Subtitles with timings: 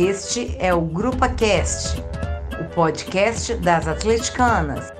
[0.00, 2.00] Este é o Grupa Cast,
[2.60, 4.92] o podcast das atleticanas.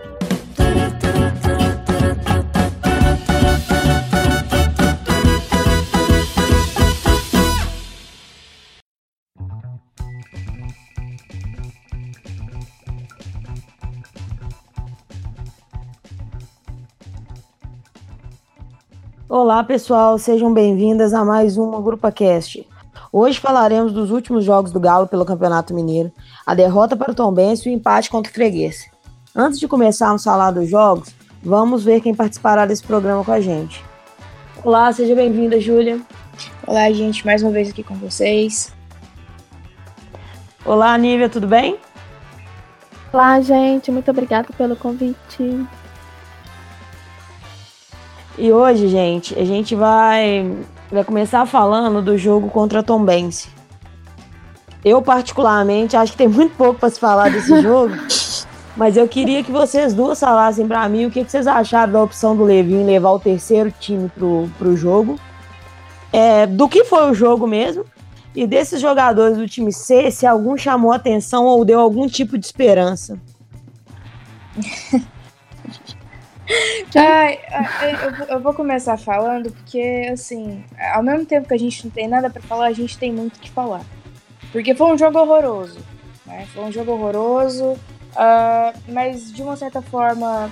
[19.28, 22.66] Olá, pessoal, sejam bem-vindas a mais uma Grupa Cast.
[23.10, 26.12] Hoje falaremos dos últimos jogos do Galo pelo Campeonato Mineiro,
[26.44, 28.90] a derrota para o Tombense e o empate contra o Freguês.
[29.34, 33.40] Antes de começarmos a falar dos jogos, vamos ver quem participará desse programa com a
[33.40, 33.82] gente.
[34.62, 36.00] Olá, seja bem-vinda, Júlia.
[36.66, 38.74] Olá, gente, mais uma vez aqui com vocês.
[40.62, 41.78] Olá, Nívia, tudo bem?
[43.10, 45.66] Olá, gente, muito obrigada pelo convite.
[48.36, 50.54] E hoje, gente, a gente vai,
[50.90, 53.48] vai começar falando do jogo contra a Tombense.
[54.84, 57.94] Eu, particularmente, acho que tem muito pouco para se falar desse jogo,
[58.76, 62.02] mas eu queria que vocês duas falassem para mim o que, que, vocês acharam da
[62.02, 65.18] opção do Levi em levar o terceiro time pro, pro jogo.
[66.12, 67.84] É, do que foi o jogo mesmo,
[68.34, 72.46] e desses jogadores do time C, se algum chamou atenção ou deu algum tipo de
[72.46, 73.18] esperança.
[76.96, 77.38] Ai,
[78.28, 82.30] eu, vou começar falando porque, assim, ao mesmo tempo que a gente não tem nada
[82.30, 83.82] para falar, a gente tem muito que falar.
[84.50, 85.78] Porque foi um jogo horroroso,
[86.24, 86.46] né?
[86.54, 90.50] Foi um jogo horroroso, uh, mas de uma certa forma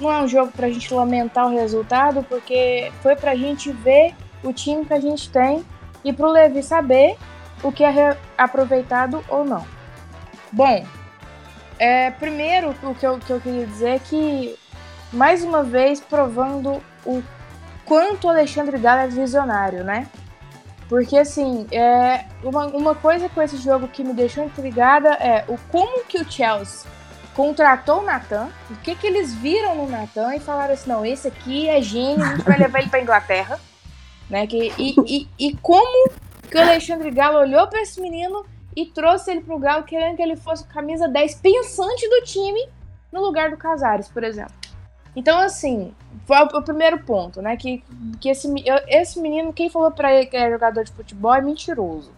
[0.00, 4.52] não é um jogo pra gente lamentar o resultado, porque foi pra gente ver o
[4.52, 5.64] time que a gente tem
[6.04, 7.16] e pro Levi saber
[7.62, 9.66] o que é aproveitado ou não.
[10.50, 10.86] Bom,
[11.78, 14.58] é, primeiro o que eu, que eu queria dizer é que
[15.12, 17.22] mais uma vez provando o
[17.84, 20.08] quanto Alexandre Galo é visionário, né?
[20.88, 25.58] Porque, assim, é uma, uma coisa com esse jogo que me deixou intrigada é o
[25.70, 26.90] como que o Chelsea
[27.34, 31.28] contratou o Natan, o que que eles viram no Natan e falaram assim, não, esse
[31.28, 33.60] aqui é gênio, a gente vai levar ele pra Inglaterra,
[34.28, 34.46] né?
[34.46, 36.10] Que, e, e, e como
[36.50, 38.44] que o Alexandre Galo olhou para esse menino
[38.74, 42.68] e trouxe ele pro Galo querendo que ele fosse camisa 10 pensante do time
[43.12, 44.54] no lugar do Casares, por exemplo.
[45.18, 45.92] Então, assim,
[46.26, 47.56] foi o primeiro ponto, né?
[47.56, 47.82] Que,
[48.20, 48.48] que esse,
[48.86, 52.12] esse menino, quem falou pra ele que é jogador de futebol é mentiroso.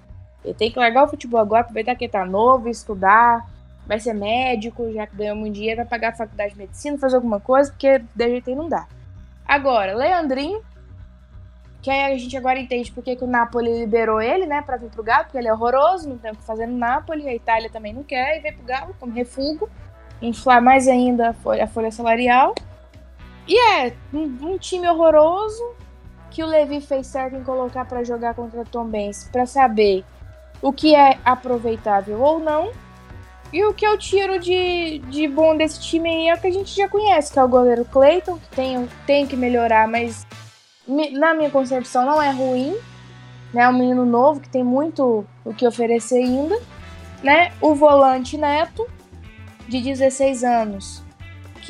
[0.44, 3.48] Ele tem que largar o futebol agora, aproveitar que ele tá novo, estudar,
[3.86, 7.16] vai ser médico, já que ganhou muito dinheiro, vai pagar a faculdade de medicina, fazer
[7.16, 8.86] alguma coisa, porque de jeito aí não dá.
[9.48, 10.60] Agora, Leandrinho,
[11.80, 15.02] que a gente agora entende porque que o Napoli liberou ele, né, pra vir pro
[15.02, 17.94] Galo, porque ele é horroroso, não tem o que fazer no Napoli, a Itália também
[17.94, 19.70] não quer, e vem pro Galo como refúgio,
[20.20, 22.54] inflar mais ainda a folha, a folha salarial.
[23.50, 25.74] E é um, um, time horroroso
[26.30, 30.04] que o Levi fez certo em colocar para jogar contra o Tom Benz para saber
[30.62, 32.70] o que é aproveitável ou não.
[33.52, 36.52] E o que eu tiro de, de bom desse time aí é o que a
[36.52, 40.24] gente já conhece, que é o goleiro Clayton, que tem, tem que melhorar, mas
[40.86, 42.76] na minha concepção não é ruim.
[43.52, 46.56] Né, um menino novo que tem muito o que oferecer ainda.
[47.20, 47.52] Né?
[47.60, 48.86] O volante Neto,
[49.66, 51.02] de 16 anos,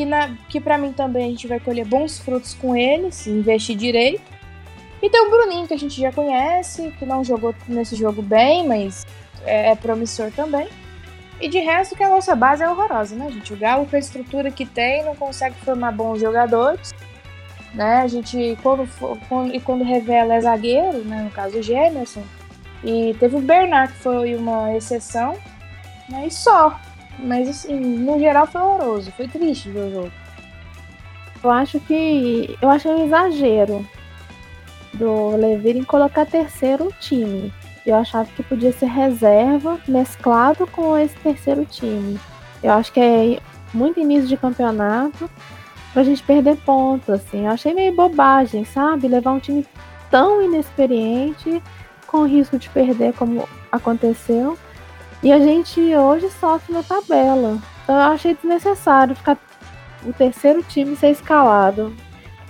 [0.00, 3.28] que, na, que para mim também a gente vai colher bons frutos com ele, se
[3.28, 4.22] investir direito.
[5.02, 8.66] E tem o Bruninho, que a gente já conhece, que não jogou nesse jogo bem,
[8.66, 9.06] mas
[9.44, 10.68] é, é promissor também.
[11.38, 13.52] E de resto, que a nossa base é horrorosa, né, gente?
[13.52, 16.94] O Galo, com a estrutura que tem, não consegue formar bons jogadores.
[17.74, 17.98] Né?
[17.98, 18.88] A gente, quando,
[19.28, 21.24] quando, e quando revela é zagueiro, né?
[21.24, 22.22] no caso o Gemerson.
[22.82, 25.36] E teve o Bernard, que foi uma exceção.
[26.08, 26.26] Né?
[26.26, 26.80] E só.
[27.22, 30.12] Mas assim, no geral foi horroroso, foi triste ver o jogo.
[31.42, 32.56] Eu acho que.
[32.60, 33.86] Eu acho um exagero
[34.94, 37.52] do Levir em colocar terceiro time.
[37.86, 42.18] Eu achava que podia ser reserva mesclado com esse terceiro time.
[42.62, 43.40] Eu acho que é
[43.72, 45.30] muito início de campeonato
[45.92, 47.46] pra gente perder pontos, assim.
[47.46, 49.08] Eu achei meio bobagem, sabe?
[49.08, 49.66] Levar um time
[50.10, 51.62] tão inexperiente
[52.06, 54.58] com risco de perder como aconteceu.
[55.22, 57.58] E a gente hoje sofre na tabela.
[57.84, 59.36] Então eu achei desnecessário ficar
[60.04, 61.94] o terceiro time ser escalado.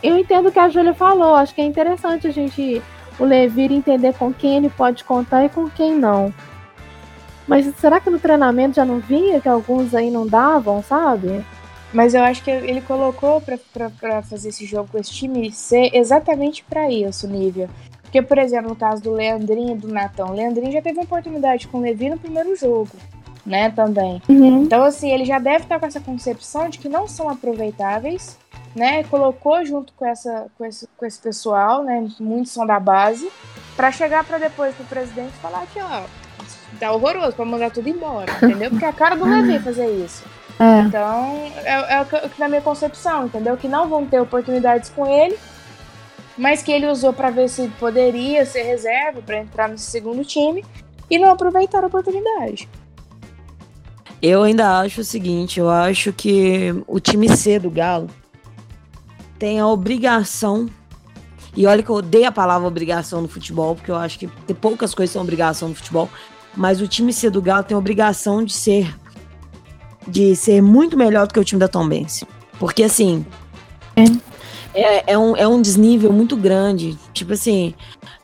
[0.02, 2.81] Eu entendo o que a Júlia falou, acho que é interessante a gente,
[3.19, 6.32] o Levir, entender com quem ele pode contar e com quem não.
[7.46, 11.44] Mas será que no treinamento já não via que alguns aí não davam, sabe?
[11.93, 16.62] Mas eu acho que ele colocou para fazer esse jogo com esse time ser exatamente
[16.62, 17.69] para isso, Nívia.
[18.10, 21.68] Porque, por exemplo, no caso do Leandrinho e do Natão, o Leandrinho já teve oportunidade
[21.68, 22.90] com o Levi no primeiro jogo,
[23.46, 24.20] né, também.
[24.28, 24.64] Uhum.
[24.64, 28.36] Então, assim, ele já deve estar com essa concepção de que não são aproveitáveis,
[28.74, 33.30] né, colocou junto com, essa, com, esse, com esse pessoal, né, muitos são da base,
[33.76, 36.02] para chegar para depois pro presidente falar que, ó,
[36.80, 38.70] tá horroroso pra mandar tudo embora, entendeu?
[38.70, 40.24] Porque é a cara do Levi fazer isso.
[40.58, 40.80] É.
[40.80, 43.56] Então, é, é o que o que na minha concepção, entendeu?
[43.56, 45.38] Que não vão ter oportunidades com ele,
[46.40, 50.64] mas que ele usou pra ver se poderia ser reserva pra entrar no segundo time
[51.10, 52.66] e não aproveitar a oportunidade.
[54.22, 58.08] Eu ainda acho o seguinte, eu acho que o time C do Galo
[59.38, 60.66] tem a obrigação,
[61.54, 64.56] e olha que eu odeio a palavra obrigação no futebol, porque eu acho que tem
[64.56, 66.08] poucas coisas que são obrigação no futebol,
[66.56, 68.96] mas o time C do Galo tem a obrigação de ser
[70.08, 72.26] de ser muito melhor do que o time da Tombense.
[72.58, 73.26] Porque assim,
[73.94, 74.04] é,
[74.75, 76.96] é, um, é um desnível muito grande.
[77.12, 77.75] Tipo assim,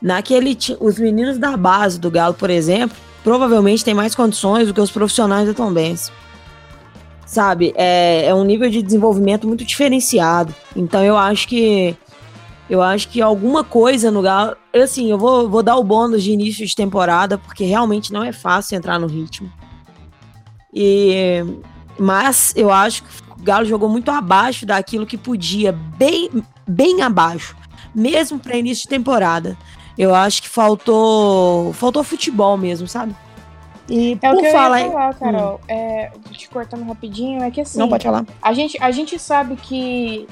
[0.01, 4.81] naquele os meninos da base do Galo, por exemplo, provavelmente têm mais condições do que
[4.81, 6.11] os profissionais da Tombense.
[7.25, 7.73] Sabe?
[7.75, 10.55] É, é um nível de desenvolvimento muito diferenciado.
[10.75, 11.95] Então eu acho que
[12.69, 14.55] eu acho que alguma coisa no Galo.
[14.73, 18.31] Assim, eu vou, vou dar o bônus de início de temporada, porque realmente não é
[18.31, 19.51] fácil entrar no ritmo.
[20.73, 21.43] E,
[21.97, 26.29] mas eu acho que o Galo jogou muito abaixo daquilo que podia, bem,
[26.67, 27.55] bem abaixo,
[27.93, 29.57] mesmo para início de temporada.
[29.97, 33.15] Eu acho que faltou, faltou futebol mesmo, sabe?
[33.89, 35.61] E É o por que eu falar, ia falar, Carol.
[35.67, 37.79] É, te cortando rapidinho, é que assim.
[37.79, 38.25] não pode falar.
[38.41, 40.27] A gente, a gente sabe que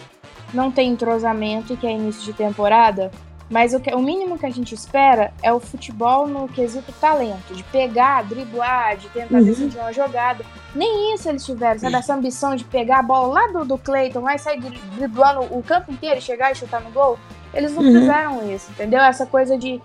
[0.53, 3.11] não tem entrosamento e que é início de temporada,
[3.49, 7.53] mas o, que, o mínimo que a gente espera é o futebol no quesito talento,
[7.53, 9.43] de pegar, driblar, de tentar Uhum.
[9.43, 10.43] decidir uma jogada.
[10.73, 11.95] Nem isso eles tiveram, sabe?
[11.95, 15.41] Essa ambição de pegar a bola lá do, do Cleiton, lá e sair dri- driblando
[15.55, 17.19] o campo inteiro e chegar e chutar no gol.
[17.53, 17.91] Eles não Uhum.
[17.99, 18.99] fizeram isso, entendeu?
[18.99, 19.79] Essa coisa de,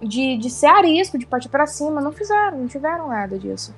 [0.00, 3.74] de, de ser arisco, de partir pra cima, não fizeram, não tiveram nada disso.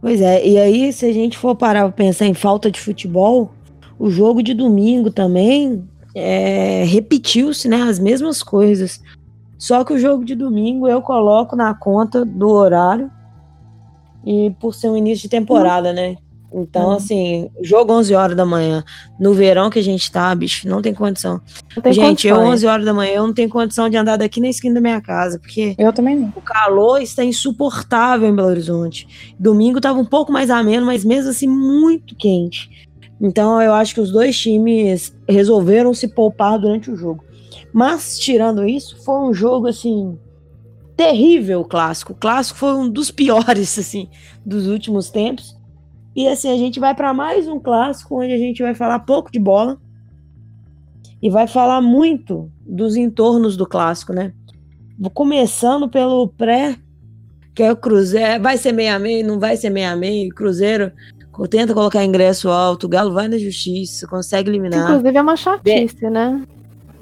[0.00, 3.50] Pois é, e aí se a gente for parar pra pensar em falta de futebol,
[3.98, 9.00] o jogo de domingo também é, repetiu-se, né, as mesmas coisas.
[9.58, 13.10] Só que o jogo de domingo eu coloco na conta do horário
[14.24, 16.16] e por ser um início de temporada, né?
[16.52, 16.92] Então, Uhum.
[16.92, 18.82] assim, jogo 11 horas da manhã,
[19.20, 21.40] no verão que a gente tá, bicho, não tem condição.
[21.76, 22.54] Não tem gente, eu condições.
[22.60, 25.00] 11 horas da manhã, eu não tenho condição de andar daqui na esquina da minha
[25.00, 26.28] casa, porque Eu também não.
[26.34, 29.34] o calor está insuportável em Belo Horizonte.
[29.38, 32.85] Domingo estava um pouco mais ameno, mas mesmo assim muito quente.
[33.20, 37.24] Então eu acho que os dois times resolveram se poupar durante o jogo.
[37.72, 40.18] Mas tirando isso, foi um jogo assim
[40.96, 42.12] terrível o clássico.
[42.12, 44.08] O clássico foi um dos piores assim
[44.44, 45.56] dos últimos tempos.
[46.14, 49.30] E assim a gente vai para mais um clássico onde a gente vai falar pouco
[49.30, 49.78] de bola
[51.20, 54.32] e vai falar muito dos entornos do clássico, né?
[55.12, 56.76] Começando pelo pré,
[57.54, 58.42] que é o Cruzeiro.
[58.42, 60.28] Vai ser meia-meia, não vai ser meia-meia.
[60.30, 60.92] Cruzeiro
[61.46, 64.90] tenta colocar ingresso alto, o Galo vai na justiça, consegue eliminar.
[64.90, 66.42] Inclusive é uma chatice, né?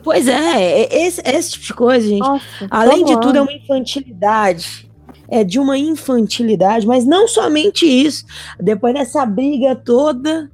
[0.03, 2.21] Pois é, é esse, esse tipo de coisa, gente.
[2.21, 4.91] Nossa, Além todo de tudo, é uma infantilidade.
[5.29, 8.27] É de uma infantilidade, mas não somente isso.
[8.61, 10.51] Depois dessa briga toda,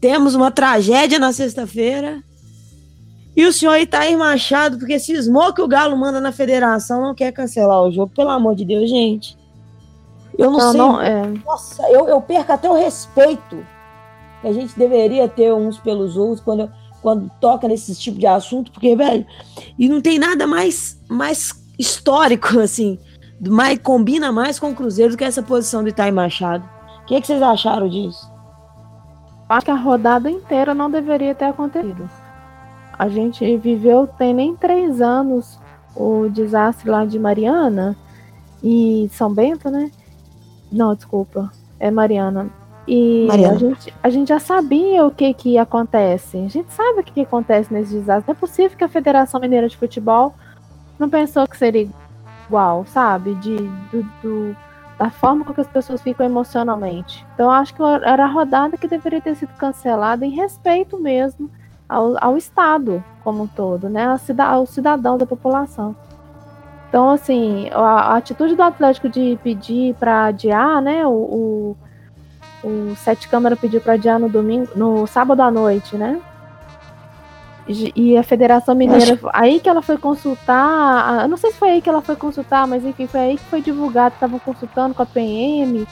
[0.00, 2.22] temos uma tragédia na sexta-feira.
[3.34, 7.32] E o senhor Itair Machado, porque cismou que o Galo manda na federação, não quer
[7.32, 8.12] cancelar o jogo.
[8.14, 9.38] Pelo amor de Deus, gente.
[10.44, 10.78] Eu não, Não, sei.
[10.78, 11.26] não, é.
[11.44, 13.64] Nossa, eu, eu perco até o respeito
[14.40, 18.72] que a gente deveria ter uns pelos outros quando, quando toca nesse tipo de assunto,
[18.72, 19.24] porque, velho,
[19.78, 22.98] e não tem nada mais, mais histórico, assim,
[23.40, 26.68] mais, combina mais com o Cruzeiro do que essa posição do Itaí Machado.
[27.02, 28.30] O que, é que vocês acharam disso?
[29.48, 32.08] Acho que a rodada inteira não deveria ter acontecido.
[32.98, 35.58] A gente viveu, tem nem três anos,
[35.94, 37.96] o desastre lá de Mariana
[38.62, 39.90] e São Bento, né?
[40.72, 42.48] Não, desculpa, é Mariana.
[42.88, 43.54] E Mariana.
[43.54, 46.36] A, gente, a gente já sabia o que que acontece.
[46.38, 48.24] A gente sabe o que, que acontece nesse desastre.
[48.26, 50.34] Não é possível que a Federação Mineira de Futebol
[50.98, 51.88] não pensou que seria
[52.48, 53.34] igual, sabe?
[53.36, 54.56] De, do, do-
[54.98, 57.24] da forma com que as pessoas ficam emocionalmente.
[57.34, 61.50] Então, acho que era a rodada que deveria ter sido cancelada em respeito mesmo
[61.88, 64.06] ao, ao Estado como um todo, né?
[64.06, 65.94] A cida- Ao cidadão da população.
[66.92, 71.06] Então, assim, a, a atitude do Atlético de pedir para adiar, né?
[71.06, 71.76] O,
[72.62, 76.20] o, o Sete Câmara pediu para adiar no domingo, no sábado à noite, né?
[77.96, 81.80] E a Federação Mineira, aí que ela foi consultar, eu não sei se foi aí
[81.80, 85.06] que ela foi consultar, mas enfim, foi aí que foi divulgado, estavam consultando com a
[85.06, 85.88] PM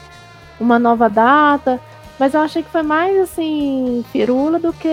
[0.61, 1.81] uma nova data,
[2.19, 4.89] mas eu achei que foi mais assim, firula do que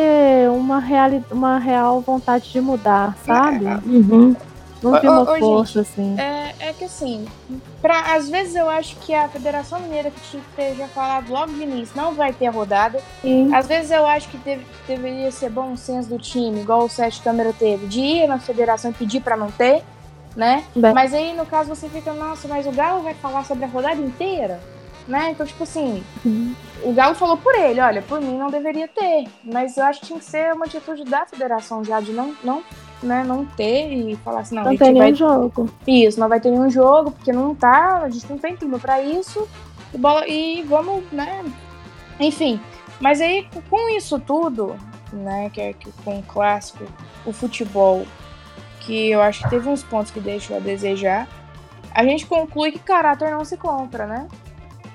[0.56, 3.66] uma, reali uma real vontade de mudar, sabe?
[3.86, 4.34] Uhum.
[4.82, 6.16] Não vi uma ô, força assim.
[6.20, 7.26] É, é que assim,
[7.82, 11.32] pra, às vezes eu acho que a Federação Mineira que tinha que ter já falado
[11.32, 13.00] logo de início não vai ter rodada.
[13.22, 13.54] Sim.
[13.54, 17.22] Às vezes eu acho que deve- deveria ser bom senso do time, igual o Sete
[17.22, 19.84] Câmara teve, de ir na federação e pedir pra não ter.
[20.36, 20.64] né?
[20.76, 20.94] Bem.
[20.94, 24.00] Mas aí, no caso, você fica, nossa, mas o Galo vai falar sobre a rodada
[24.00, 24.60] inteira?
[25.08, 25.32] Né?
[25.32, 26.54] Então, tipo assim, Uhum.
[26.84, 29.26] o Galo falou por ele, olha, por mim não deveria ter.
[29.44, 32.62] Mas eu acho que tinha que ser uma atitude da federação já de não, não,
[33.02, 35.70] né, não ter e falar assim, não, a Não gente tem vai nenhum jogo.
[35.88, 39.02] isso, não vai ter nenhum jogo, porque não tá, a gente não tem clima pra
[39.02, 39.48] isso.
[39.94, 41.42] E, bola, e vamos, né?
[42.20, 42.60] Enfim.
[43.00, 44.76] Mas aí, com isso tudo,
[45.14, 46.84] né, que é que com o clássico,
[47.26, 48.06] o futebol,
[48.82, 51.30] que eu acho que teve uns pontos que deixou a desejar,
[51.94, 54.28] a gente conclui que caráter não se compra, né?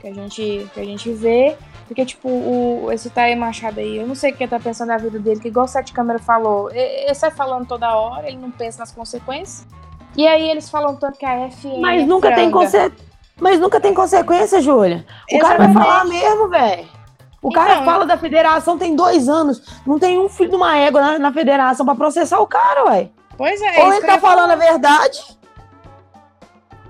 [0.02, 1.56] Que a gente, que a gente vê.
[1.86, 4.88] Porque, tipo, o, esse Taê Machado aí, eu não sei o que ele tá pensando
[4.88, 8.36] na vida dele, que igual o Sete Câmara falou, ele sai falando toda hora, ele
[8.38, 9.64] não pensa nas consequências.
[10.16, 12.66] E aí eles falam tanto que a FM Mas é nunca tem franga.
[12.66, 12.92] conse...
[13.40, 15.06] Mas nunca tem consequência, Júlia.
[15.32, 15.74] O cara vai Exatamente.
[15.74, 16.88] falar mesmo, velho.
[17.40, 19.62] O cara Então, fala da federação tem dois anos.
[19.86, 23.08] Não tem um filho de uma égua na, na federação pra processar o cara, ué.
[23.36, 25.20] Pois é, Ou ele tá falando a verdade.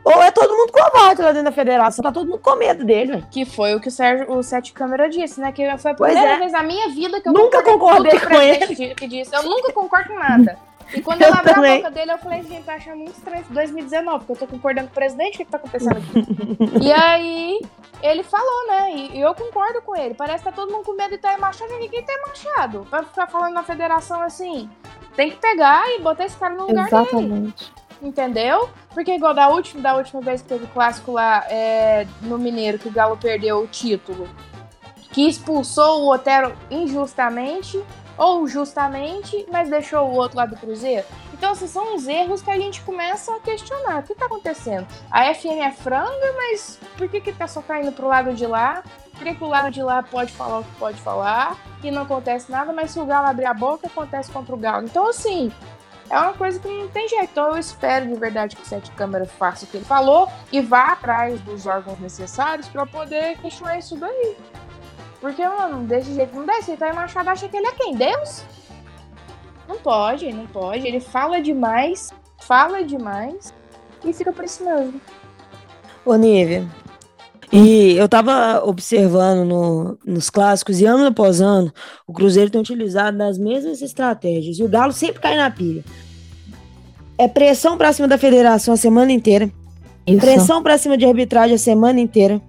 [0.05, 2.03] Ou é todo mundo covarde lá dentro da federação.
[2.03, 3.27] Tá todo mundo com medo dele, velho.
[3.31, 5.53] Que foi o que o Sérgio, o Sete Câmara disse, né?
[5.53, 6.39] Que foi a Pois primeira é.
[6.39, 9.35] vez na minha vida que eu Nunca concordei com presidente Que disse.
[9.35, 10.59] Eu nunca concordo com nada.
[10.95, 11.77] E quando Eu eu abri a também.
[11.79, 14.89] boca dele, eu falei, gente, tá achando muito estranho isso 2019, porque eu tô concordando
[14.89, 16.27] com o presidente, o que, que tá acontecendo aqui?
[16.83, 17.61] e aí,
[18.03, 18.93] ele falou, né?
[18.93, 20.15] E, eu concordo com ele.
[20.15, 22.87] Parece que tá todo mundo com medo de estar machado e ninguém tá machado.
[22.91, 24.69] Pra ficar falando na federação assim.
[25.17, 27.01] Tem que pegar e botar esse cara no lugar dele.
[27.03, 27.73] Exatamente.
[28.03, 28.69] Entendeu?
[28.93, 32.89] Porque igual da última, da última vez que teve clássico lá é, no Mineiro, que
[32.89, 34.29] o Galo perdeu o título,
[35.13, 37.81] que expulsou o Otero injustamente
[38.19, 41.07] ou justamente, mas deixou o outro lado do Cruzeiro.
[41.33, 44.01] Então, esses são os erros que a gente começa a questionar.
[44.01, 44.87] O que tá acontecendo?
[45.11, 48.83] A FM é franga, mas por que que tá só caindo pro lado de lá?
[49.13, 52.03] Por que, que o lado de lá pode falar o que pode falar e não
[52.03, 54.85] acontece nada, mas se o Galo abrir a boca, acontece contra o Galo.
[54.85, 55.53] Então, assim,
[56.13, 57.31] é uma coisa que não tem jeito.
[57.33, 60.61] Então eu espero de verdade que o Sete Câmara faça o que ele falou e
[60.61, 64.37] vá atrás dos órgãos necessários para poder questionar isso daí.
[65.23, 66.59] Porque, mano, desse jeito não dá.
[66.59, 67.95] Esse Itaí Machado acha que ele é quem?
[67.95, 68.45] Deus?
[69.67, 70.87] Não pode, não pode.
[70.87, 73.55] Ele fala demais, fala demais
[74.05, 75.01] e fica por isso mesmo.
[76.05, 76.69] Ô, Nívia.
[77.53, 81.71] E eu tava observando no- nos clássicos e ano após ano,
[82.07, 84.59] o Cruzeiro tem utilizado as mesmas estratégias.
[84.59, 85.85] E o Galo sempre cai na pilha.
[87.19, 89.51] É pressão pra cima da federação a semana inteira.
[90.07, 90.19] Isso.
[90.21, 92.41] Pressão pra cima de arbitragem a semana inteira.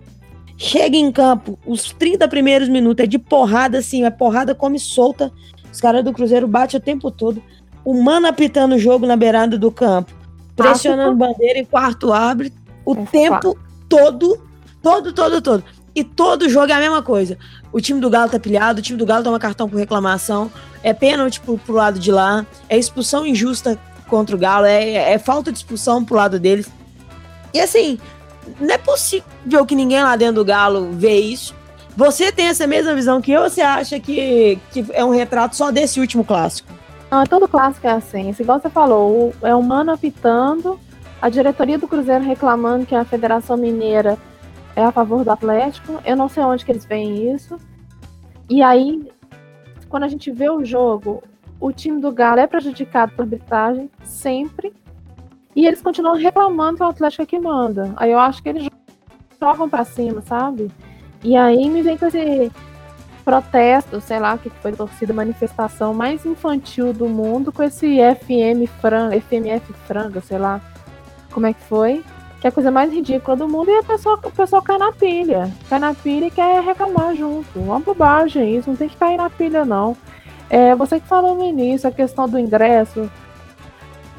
[0.57, 5.31] Chega em campo, os 30 primeiros minutos é de porrada, assim, é porrada come solta.
[5.71, 7.43] Os caras do Cruzeiro batem o tempo todo.
[7.83, 10.13] O mano apitando o jogo na beirada do campo.
[10.55, 12.53] Pressionando bandeira em quarto abre.
[12.85, 13.57] O É tempo
[13.89, 14.39] todo,
[14.83, 15.63] todo, todo, todo.
[15.95, 17.37] E todo jogo é a mesma coisa.
[17.71, 20.51] O time do Galo tá pilhado, o time do Galo toma cartão por reclamação.
[20.83, 22.45] É pênalti pro, pro lado de lá.
[22.67, 24.65] É expulsão injusta contra o Galo.
[24.65, 26.69] É, é falta de expulsão pro lado deles.
[27.53, 27.97] E assim,
[28.59, 31.55] não é possível que ninguém lá dentro do Galo vê isso.
[31.95, 35.55] Você tem essa mesma visão que eu, ou você acha que, que é um retrato
[35.55, 36.73] só desse último clássico?
[37.11, 38.35] Não, é todo clássico é assim.
[38.37, 40.79] Igual você falou, é o Mano apitando,
[41.21, 44.17] a diretoria do Cruzeiro reclamando que a Federação Mineira
[44.75, 45.99] é a favor do Atlético.
[46.05, 47.57] Eu não sei onde que eles veem isso.
[48.49, 49.11] E aí,
[49.89, 51.23] quando a gente vê o jogo,
[51.59, 54.73] o time do Galo é prejudicado por arbitragem, sempre.
[55.55, 57.93] E eles continuam reclamando que o Atlético é que manda.
[57.95, 58.67] Aí eu acho que eles
[59.39, 60.71] jogam pra cima, sabe?
[61.23, 62.51] E aí me vem com esse
[63.23, 69.19] protesto, sei lá, que foi torcida, manifestação mais infantil do mundo com esse FM franga,
[69.21, 70.59] FMF franga, sei lá
[71.31, 72.03] como é que foi.
[72.43, 74.91] Que é a coisa mais ridícula do mundo e a pessoa, o pessoal cai na
[74.91, 75.49] pilha.
[75.69, 77.57] Cai na pilha e quer reclamar junto.
[77.57, 79.95] Uma bobagem isso, não tem que cair na pilha, não.
[80.49, 83.09] É, você que falou no início, a questão do ingresso.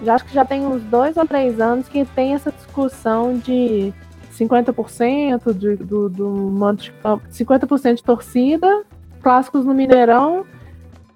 [0.02, 3.93] Já acho que já tem uns dois ou três anos que tem essa discussão de
[4.33, 8.85] 50% de, do, do mando de campo, 50% de torcida,
[9.23, 10.47] clássicos no Mineirão.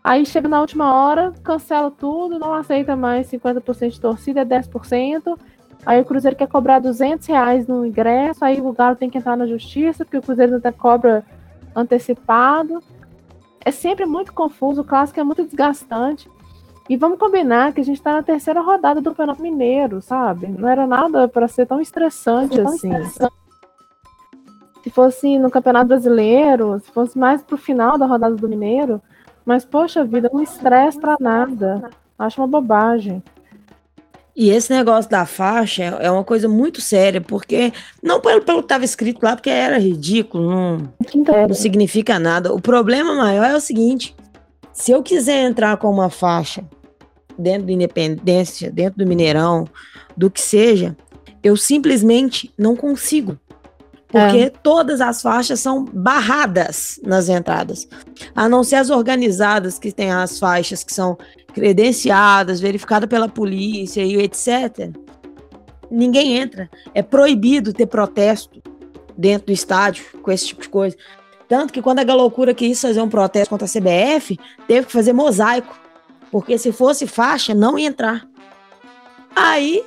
[0.05, 5.39] Aí chega na última hora, cancela tudo, não aceita mais 50% de torcida, é 10%.
[5.89, 9.39] Aí o Cruzeiro quer cobrar 200 reais no ingresso, aí o Galo tem que entrar
[9.39, 11.25] na justiça, porque o Cruzeiro até cobra
[11.75, 12.83] antecipado.
[13.65, 16.31] É sempre muito confuso, o clássico é muito desgastante.
[16.91, 20.47] E vamos combinar que a gente tá na terceira rodada do Campeonato Mineiro, sabe?
[20.47, 22.91] Não era nada para ser tão estressante assim.
[24.83, 29.01] Se fosse no Campeonato Brasileiro, se fosse mais pro final da rodada do Mineiro,
[29.43, 31.89] mas poxa vida, um estresse pra nada.
[32.19, 33.23] Acho uma bobagem.
[34.39, 38.59] E esse negócio da faixa é é uma coisa muito séria, porque não pelo, pelo
[38.59, 40.95] que estava escrito lá, porque era ridículo, não,
[41.49, 42.55] não significa nada.
[42.55, 44.15] O problema maior é o seguinte:
[44.73, 46.63] se eu quiser entrar com uma faixa
[47.37, 49.67] dentro do Independência, dentro do Mineirão,
[50.17, 50.97] do que seja,
[51.43, 53.37] eu simplesmente não consigo.
[54.09, 54.51] Porque é.
[54.51, 57.87] todas as faixas são barradas nas entradas.
[58.35, 61.17] A não ser as organizadas, que têm as faixas que são
[61.53, 64.91] credenciadas, verificadas pela polícia e etc.
[65.91, 66.71] Ninguém entra.
[66.95, 68.63] É proibido ter protesto
[69.17, 70.97] dentro do estádio com esse tipo de coisa.
[71.47, 75.13] Tanto que quando a Galocura quis fazer um protesto contra a CBF, teve que fazer
[75.13, 75.79] mosaico.
[76.31, 78.27] Porque se fosse faixa, não ia entrar.
[79.35, 79.85] Aí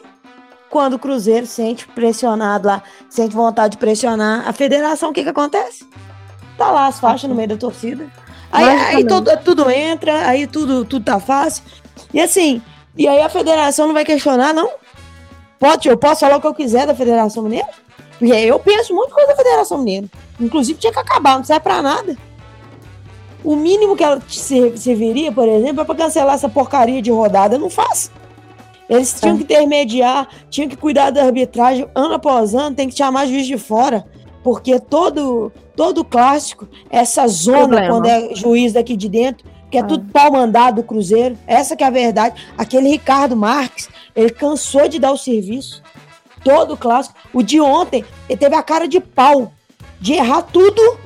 [0.72, 5.30] quando o Cruzeiro sente pressionado lá, sente vontade de pressionar a federação, o que que
[5.30, 5.86] acontece?
[6.58, 8.08] Tá lá as faixas no meio da torcida.
[8.52, 11.64] Aí, aí tudo, tudo entra, aí tudo, tudo tá fácil.
[12.14, 12.62] E assim,
[12.98, 14.70] e aí a federação não vai questionar, não?
[15.60, 17.70] Pode, eu posso falar o que eu quiser da Federação Mineira?
[18.18, 20.08] Porque eu penso muito coisa da Federação Mineira.
[20.40, 22.18] Inclusive tinha que acabar, não serve pra nada.
[23.44, 24.22] O mínimo que ela
[24.76, 27.58] serviria, por exemplo, é pra cancelar essa porcaria de rodada.
[27.58, 28.12] Não faz.
[28.92, 33.26] Eles tinham que intermediar, tinham que cuidar da arbitragem ano após ano, tem que chamar
[33.26, 34.06] juiz de fora,
[34.44, 37.88] porque todo todo clássico, essa zona Problema.
[37.88, 39.86] quando é juiz daqui de dentro, que é ah.
[39.86, 42.36] tudo pau mandado do Cruzeiro, essa que é a verdade.
[42.58, 45.82] Aquele Ricardo Marques, ele cansou de dar o serviço.
[46.44, 47.16] Todo clássico.
[47.34, 49.54] O de ontem, ele teve a cara de pau,
[50.02, 50.98] de errar tudo.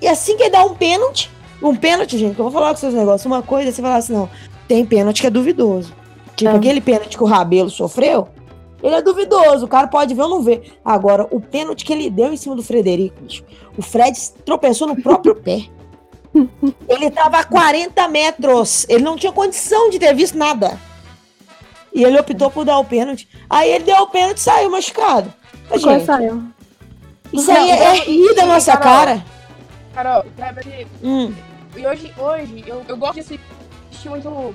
[0.00, 1.28] E assim que ele dá um pênalti,
[1.60, 4.30] um pênalti, gente, eu vou falar com seus negócios, uma coisa, você fala assim, não,
[4.68, 6.03] tem pênalti que é duvidoso.
[6.36, 6.56] Tipo, é.
[6.56, 8.28] aquele pênalti que o Rabelo sofreu,
[8.82, 10.78] ele é duvidoso, o cara pode ver ou não ver.
[10.84, 13.44] Agora, o pênalti que ele deu em cima do Frederico, bicho,
[13.78, 15.68] o Fred tropeçou no próprio pé.
[16.88, 20.80] Ele tava a 40 metros, ele não tinha condição de ter visto nada.
[21.92, 23.28] E ele optou por dar o pênalti.
[23.48, 25.32] Aí ele deu o pênalti e saiu machucado.
[25.76, 26.42] Gente, saiu.
[27.32, 29.24] Isso aí é, é rir da nossa Carol, cara.
[29.94, 30.24] Carol,
[31.04, 31.32] hum.
[31.76, 34.54] e hoje, hoje eu, eu gosto de assistir muito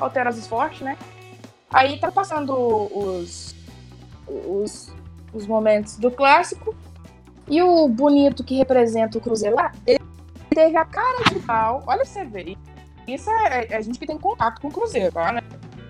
[0.00, 0.96] Alteras Esporte, né?
[1.72, 3.54] Aí tá passando os,
[4.26, 4.92] os,
[5.32, 6.74] os momentos do clássico.
[7.48, 10.00] E o bonito que representa o Cruzeiro lá, ele
[10.50, 11.82] teve a cara de pau.
[11.86, 12.56] Olha você ver.
[13.06, 15.32] Isso é, é a gente que tem contato com o Cruzeiro, tá?
[15.32, 15.42] Né?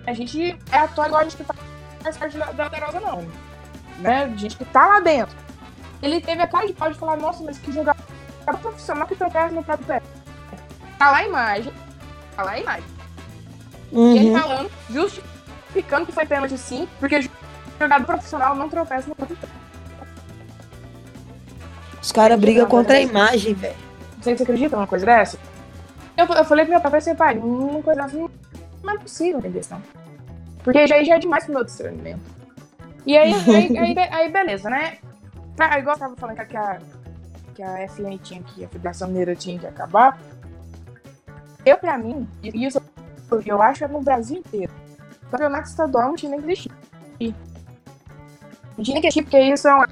[0.07, 3.27] A gente é atual igual a gente que faz parte da, da Alterosa, não.
[3.99, 4.23] Né?
[4.23, 5.35] A gente que tá lá dentro.
[6.01, 8.01] Ele teve a cara de pau de falar, nossa, mas que jogador
[8.59, 10.01] profissional que tropeça no próprio pé.
[10.97, 11.73] Tá lá a imagem.
[12.35, 13.00] Tá lá a imagem.
[13.91, 14.15] Uhum.
[14.15, 17.29] E ele falando, justificando que foi pênalti sim, porque
[17.79, 19.15] jogador profissional não tropeça no
[22.01, 23.75] Os caras brigam contra a imagem, velho.
[24.21, 25.37] Você, acredita numa coisa dessa?
[26.15, 28.27] Eu, eu falei pro meu pai, assim, pai, uma coisa assim
[28.83, 29.81] não é possível entender isso, não.
[30.63, 32.21] Porque já, já é demais pro meu discernimento.
[33.05, 34.97] E aí, aí, aí, aí, beleza, né?
[35.55, 36.79] Pra, igual eu tava falando que a,
[37.55, 40.19] que a FN tinha que, a Federação Mineira tinha que acabar.
[41.65, 42.81] Eu, pra mim, e isso
[43.45, 44.73] eu acho, é no Brasil inteiro.
[45.27, 46.71] O campeonato estadual não tinha nem que existir.
[48.77, 49.83] Não tinha nem que existir, porque isso é um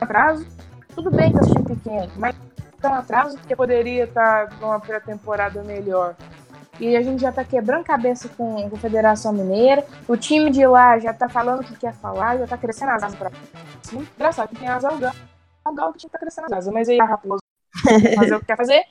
[0.00, 0.46] atraso.
[0.94, 2.36] Tudo bem que um time pequeno, mas
[2.82, 6.14] é um atraso porque poderia estar numa pré-temporada melhor.
[6.78, 9.86] E a gente já tá quebrando cabeça com, com a Federação Mineira.
[10.08, 13.02] O time de lá já tá falando o que quer falar, já tá crescendo as
[13.02, 13.30] asas pra
[13.82, 14.02] cima.
[14.16, 15.94] Engraçado que tem asa o Galo.
[15.94, 17.40] Que tá crescendo as asas, mas aí a Raposa
[18.16, 18.84] fazer o que quer fazer.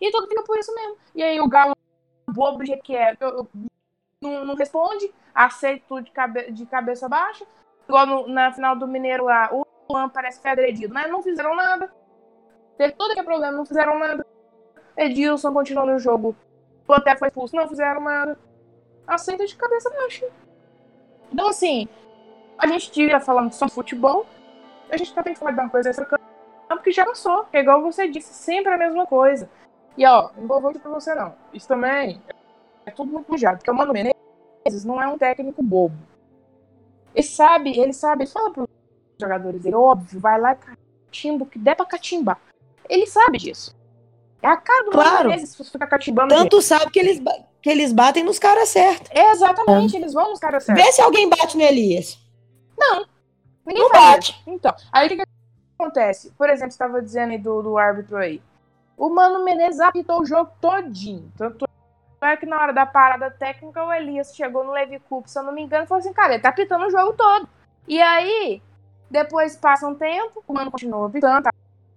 [0.00, 0.96] E tudo fica por isso mesmo.
[1.14, 1.74] E aí o Galo
[2.32, 3.48] bobo do jeito que é, eu,
[4.20, 7.46] não, não, responde, aceita tudo de, cabe, de cabeça baixa.
[7.88, 11.22] Igual no, na final do Mineiro lá, o Luan parece que foi agredido, mas não
[11.22, 11.92] fizeram nada.
[12.76, 14.24] Teve todo aquele problema, não fizeram nada.
[14.96, 16.36] Edilson continuou no jogo.
[16.86, 18.38] O até foi expulso, não fizeram nada.
[19.06, 20.28] Aceita de cabeça baixa.
[21.32, 21.88] Então, assim,
[22.58, 24.26] a gente tira falando só futebol,
[24.90, 27.46] a gente tentando falar de uma coisa essa campo que já passou.
[27.52, 29.50] É igual você disse, sempre a mesma coisa.
[29.96, 31.34] E ó, não vou mentir pra você não.
[31.52, 32.20] Isso também
[32.86, 35.96] é tudo muito pujado, porque o Mano Menezes não é um técnico bobo.
[37.14, 38.68] Ele sabe, ele sabe, ele fala pros
[39.20, 42.40] jogadores dele, óbvio, vai lá e catimba o que der pra catimbar.
[42.88, 43.76] Ele sabe disso.
[44.42, 45.10] É a cara do claro.
[45.10, 46.34] Mano Menezes ficar catimbando.
[46.34, 47.20] Tanto sabe que eles,
[47.60, 49.10] que eles batem nos caras certos.
[49.10, 50.00] É, exatamente, é.
[50.00, 50.84] eles vão nos caras certos.
[50.84, 52.18] Vê se alguém bate no Elias.
[52.78, 53.06] Não.
[53.66, 54.32] Ninguém não bate.
[54.32, 54.42] Isso.
[54.46, 55.22] Então, aí o que, que
[55.78, 56.32] acontece?
[56.32, 58.42] Por exemplo, você estava dizendo aí do, do árbitro aí.
[59.00, 61.32] O Mano Menezes apitou o jogo todinho.
[61.34, 61.66] Tanto
[62.20, 65.42] é que na hora da parada técnica, o Elias chegou no Levi Cup, se eu
[65.42, 67.48] não me engano, e falou assim, cara, ele tá apitando o jogo todo.
[67.88, 68.60] E aí,
[69.10, 71.50] depois passa um tempo, o Mano continua apitando, tá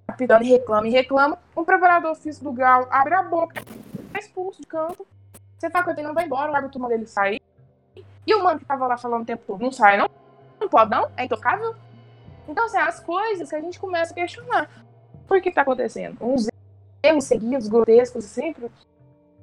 [0.07, 1.37] apitando e reclama e reclama.
[1.53, 3.61] O preparador físico do Galo abre a boca,
[4.13, 5.05] é expulso de canto.
[5.57, 7.41] Você que ele não vai embora, o árbitro manda ele sair.
[8.25, 10.09] E o Mano que tava lá falando o tempo todo, não sai não?
[10.57, 11.11] Não pode não?
[11.17, 11.75] É intocável?
[12.47, 14.69] Então, assim, as coisas que a gente começa a questionar.
[15.27, 16.15] Por que tá acontecendo?
[16.21, 16.52] Uns
[17.03, 18.71] erros seguidos, grotescos, sempre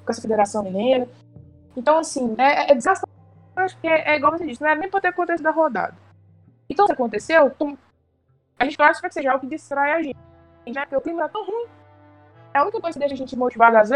[0.04, 1.06] com essa Federação Mineira.
[1.76, 3.12] Então, assim, é, é desgastante,
[3.54, 5.94] porque é, é igual você disse, não é nem pra ter acontecido a rodada.
[6.68, 7.52] Então, se aconteceu,
[8.58, 10.16] a gente pra que seja algo que distrai a gente,
[10.66, 10.82] né?
[10.82, 11.66] Porque o clima tá tão ruim.
[12.54, 13.90] É a única coisa que deixa a gente motivado às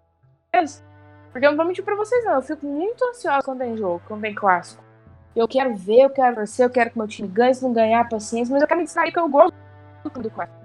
[0.52, 0.84] vezes,
[1.32, 2.34] porque eu não vou mentir pra vocês, não.
[2.34, 4.82] Eu fico muito ansiosa quando tem jogo, quando tem clássico.
[5.34, 8.08] Eu quero ver, eu quero torcer, eu quero que meu time ganhe, se não ganhar,
[8.08, 9.54] paciência, mas eu quero me distrair que eu gosto
[10.04, 10.58] do clássico.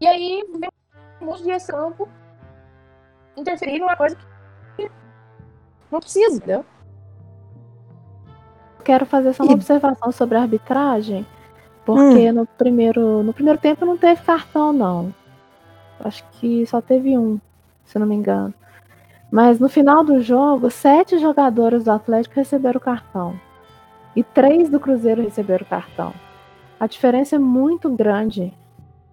[0.00, 0.70] E aí, vem
[1.26, 2.08] monte de campo
[3.36, 4.16] interferir numa coisa
[4.76, 4.90] que
[5.90, 6.64] não precisa, entendeu?
[8.84, 11.26] Quero fazer só uma observação sobre a arbitragem,
[11.84, 12.32] porque hum.
[12.32, 15.14] no, primeiro, no primeiro tempo não teve cartão, não.
[16.00, 17.38] Acho que só teve um,
[17.84, 18.52] se não me engano.
[19.30, 23.40] Mas no final do jogo, sete jogadores do Atlético receberam cartão.
[24.14, 26.12] E três do Cruzeiro receberam cartão.
[26.78, 28.52] A diferença é muito grande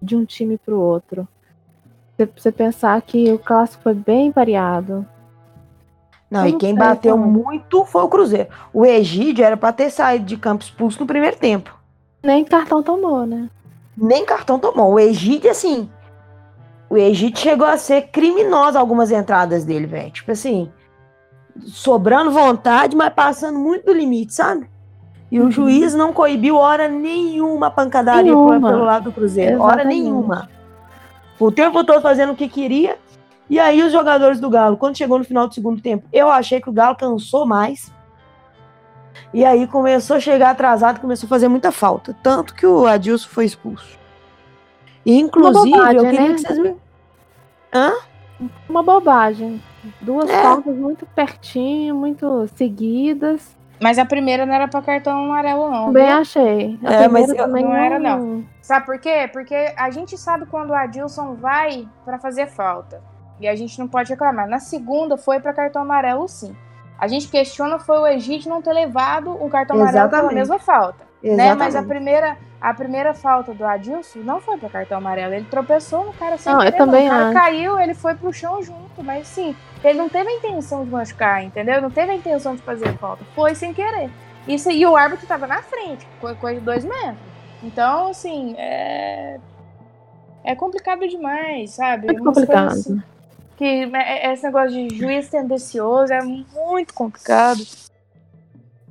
[0.02, 1.26] de um time para o outro.
[2.26, 5.06] Você pensar que o clássico foi bem variado.
[6.30, 7.28] Não, e quem bateu como.
[7.28, 8.48] muito foi o Cruzeiro.
[8.72, 11.76] O Egídio era para ter saído de campo expulso no primeiro tempo.
[12.22, 13.50] Nem cartão tomou, né?
[13.96, 14.92] Nem cartão tomou.
[14.92, 15.90] O Egídio, assim.
[16.88, 20.10] O Egídio chegou a ser criminoso algumas entradas dele, velho.
[20.12, 20.70] Tipo assim.
[21.64, 24.70] Sobrando vontade, mas passando muito do limite, sabe?
[25.30, 25.48] E uhum.
[25.48, 28.70] o juiz não coibiu hora nenhuma a pancadaria nenhuma.
[28.70, 29.56] pelo lado do Cruzeiro.
[29.56, 29.80] Exatamente.
[29.80, 30.48] Hora nenhuma.
[31.40, 32.98] O tempo todo fazendo o que queria.
[33.48, 36.60] E aí os jogadores do Galo, quando chegou no final do segundo tempo, eu achei
[36.60, 37.92] que o Galo cansou mais.
[39.32, 42.14] E aí começou a chegar atrasado, começou a fazer muita falta.
[42.22, 43.98] Tanto que o Adilson foi expulso.
[45.04, 46.34] E, inclusive, bobagem, eu queria né?
[46.34, 46.76] que vocês me.
[47.72, 47.92] Hã?
[48.68, 49.62] Uma bobagem.
[50.00, 50.42] Duas é.
[50.42, 53.56] faltas muito pertinho, muito seguidas.
[53.80, 55.92] Mas a primeira não era pra cartão amarelo, não.
[55.92, 56.16] Bem viu?
[56.18, 56.78] achei.
[56.84, 58.44] A é, mas eu, não, não era, não.
[58.60, 59.28] Sabe por quê?
[59.32, 63.02] Porque a gente sabe quando o Adilson vai para fazer falta.
[63.40, 64.46] E a gente não pode reclamar.
[64.46, 66.54] Na segunda foi para cartão amarelo, sim.
[66.98, 69.96] A gente questiona foi o Egito não ter levado o cartão Exatamente.
[69.96, 71.08] amarelo pela mesma falta.
[71.22, 71.54] Né?
[71.54, 75.32] Mas a primeira, a primeira falta do Adilson não foi para cartão amarelo.
[75.32, 77.34] Ele tropeçou no cara sem Não, eu também O cara acho.
[77.34, 79.02] caiu, ele foi pro chão junto.
[79.02, 81.80] Mas sim, ele não teve a intenção de machucar, entendeu?
[81.80, 83.24] Não teve a intenção de fazer falta.
[83.34, 84.10] Foi sem querer.
[84.46, 87.18] Isso, e o árbitro tava na frente, coisa de dois metros.
[87.62, 89.38] Então, assim, é.
[90.42, 92.10] É complicado demais, sabe?
[92.10, 92.72] É complicado.
[92.72, 93.02] Assim,
[93.56, 97.60] que é, é, esse negócio de juiz tendencioso é muito complicado.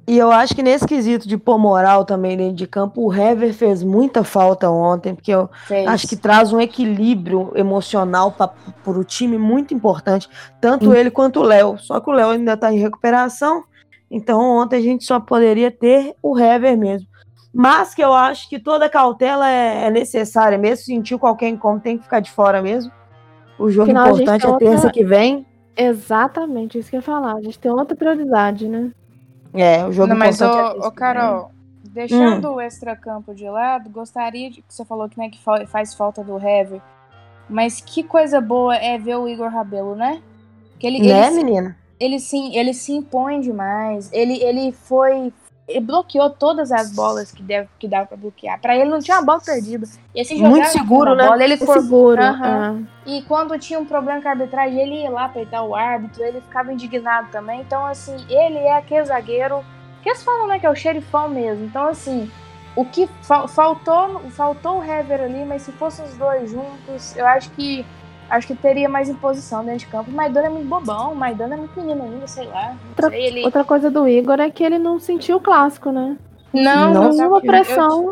[0.10, 3.54] E eu acho que nesse quesito de pôr moral também dentro de campo, o Hever
[3.54, 5.88] fez muita falta ontem, porque eu fez.
[5.88, 8.52] acho que traz um equilíbrio emocional para
[8.88, 10.28] o time muito importante,
[10.60, 10.95] tanto hum.
[10.95, 11.78] ele quanto o Léo.
[11.78, 13.63] Só que o Léo ainda está em recuperação,
[14.10, 17.08] então ontem a gente só poderia ter o Hever mesmo.
[17.54, 22.00] Mas que eu acho que toda cautela é, é necessária, mesmo sentiu qualquer incômodo, tem
[22.00, 22.91] que ficar de fora mesmo.
[23.60, 24.91] O jogo importante é terça outra...
[24.91, 25.45] que vem.
[25.78, 27.36] Exatamente, isso que eu ia falar.
[27.36, 28.89] A gente tem outra prioridade, né?
[29.54, 31.52] É, o jogo Não, mas, ô, ô, Carol,
[31.84, 32.56] deixando hum.
[32.56, 36.38] o extracampo de lado, gostaria de que você falou que, né, que faz falta do
[36.38, 36.82] Heavy.
[37.50, 40.22] Mas que coisa boa é ver o Igor Rabelo, né?
[40.78, 41.78] Que ele, né, ele, menina?
[42.00, 44.10] Ele sim, ele se impõe demais.
[44.14, 45.34] Ele, ele foi
[45.70, 48.60] ele bloqueou todas as bolas que, deve, que dava pra bloquear.
[48.60, 49.88] Pra ele não tinha uma bola perdida.
[50.16, 51.28] E Muito seguro, né?
[51.28, 52.22] Bola, ele foi seguro.
[52.22, 52.88] Uhum.
[53.06, 56.42] E quando tinha um problema com a arbitragem, ele ia lá apertar o árbitro, ele
[56.42, 57.62] ficava indignado também.
[57.62, 59.64] Então, assim, ele é aquele zagueiro
[60.02, 61.66] que eles falam, né, que é o xerifão mesmo.
[61.66, 62.32] Então, assim,
[62.76, 67.28] o que fa faltou, faltou o Hever ali, mas se fossem os dois juntos, eu
[67.28, 67.86] acho que
[68.30, 70.12] acho que teria mais imposição dentro de campo.
[70.12, 72.76] O Maidana é muito bobão, o Maidana é muito menino ainda, sei lá.
[72.89, 73.44] Outra, sei, ele...
[73.44, 76.18] outra coisa do Igor é que ele não sentiu o clássico, né?
[76.54, 78.06] Não, não nenhuma pressão.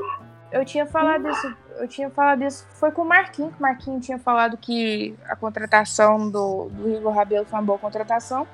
[0.51, 3.61] Eu, eu, tinha falado isso, eu tinha falado isso, foi com o Marquinhos, que o
[3.61, 8.47] Marquinhos tinha falado que a contratação do, do Igor Rabelo foi uma boa contratação.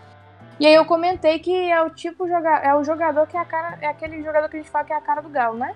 [0.60, 3.46] E aí eu comentei que é o tipo jogador, é o jogador que é a
[3.46, 5.76] cara, é aquele jogador que a gente fala que é a cara do Galo, né?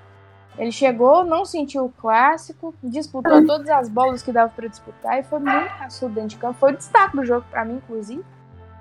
[0.58, 5.24] Ele chegou, não sentiu o clássico, disputou todas as bolas que dava para disputar e
[5.24, 6.58] foi muito raçudo dentro de campo.
[6.60, 8.24] Foi o destaque do jogo para mim, inclusive.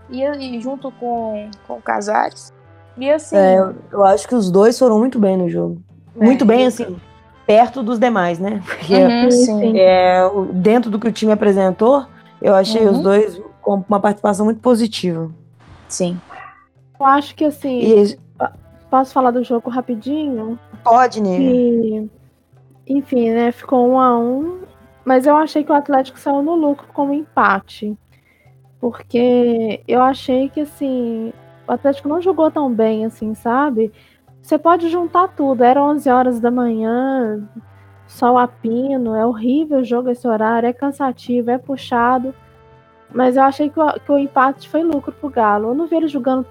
[0.08, 2.52] E, e, junto com, com o Casares.
[2.96, 3.36] E assim.
[3.36, 5.82] É, eu, eu, acho que os dois foram muito bem no jogo.
[6.18, 6.96] É, muito bem, assim,
[7.46, 8.62] perto dos demais, né?
[8.64, 10.22] Porque uhum, é,
[10.54, 12.06] dentro do que o time apresentou,
[12.40, 12.92] eu achei uhum.
[12.92, 15.30] os dois com uma participação muito positiva.
[15.88, 16.18] Sim.
[16.98, 17.80] Eu acho que assim.
[17.80, 18.18] E,
[18.96, 20.58] Posso falar do jogo rapidinho?
[20.82, 22.08] Pode, né?
[22.86, 23.52] enfim, né?
[23.52, 24.62] Ficou um a um.
[25.04, 27.94] Mas eu achei que o Atlético saiu no lucro com um empate.
[28.80, 31.30] Porque eu achei que, assim,
[31.68, 33.92] o Atlético não jogou tão bem, assim, sabe?
[34.40, 35.62] Você pode juntar tudo.
[35.62, 37.46] Era 11 horas da manhã,
[38.06, 39.14] sol a pino.
[39.14, 40.70] É horrível o jogo esse horário.
[40.70, 42.34] É cansativo, é puxado.
[43.12, 45.68] Mas eu achei que o, que o empate foi lucro pro Galo.
[45.68, 46.46] Eu não vi ele jogando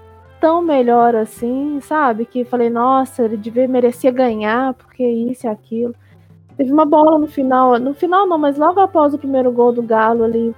[0.46, 2.24] tão melhor assim, sabe?
[2.24, 5.92] Que falei, nossa, ele devia merecer ganhar, porque isso e aquilo.
[6.56, 9.82] Teve uma bola no final, no final não, mas logo após o primeiro gol do
[9.82, 10.54] Galo ali,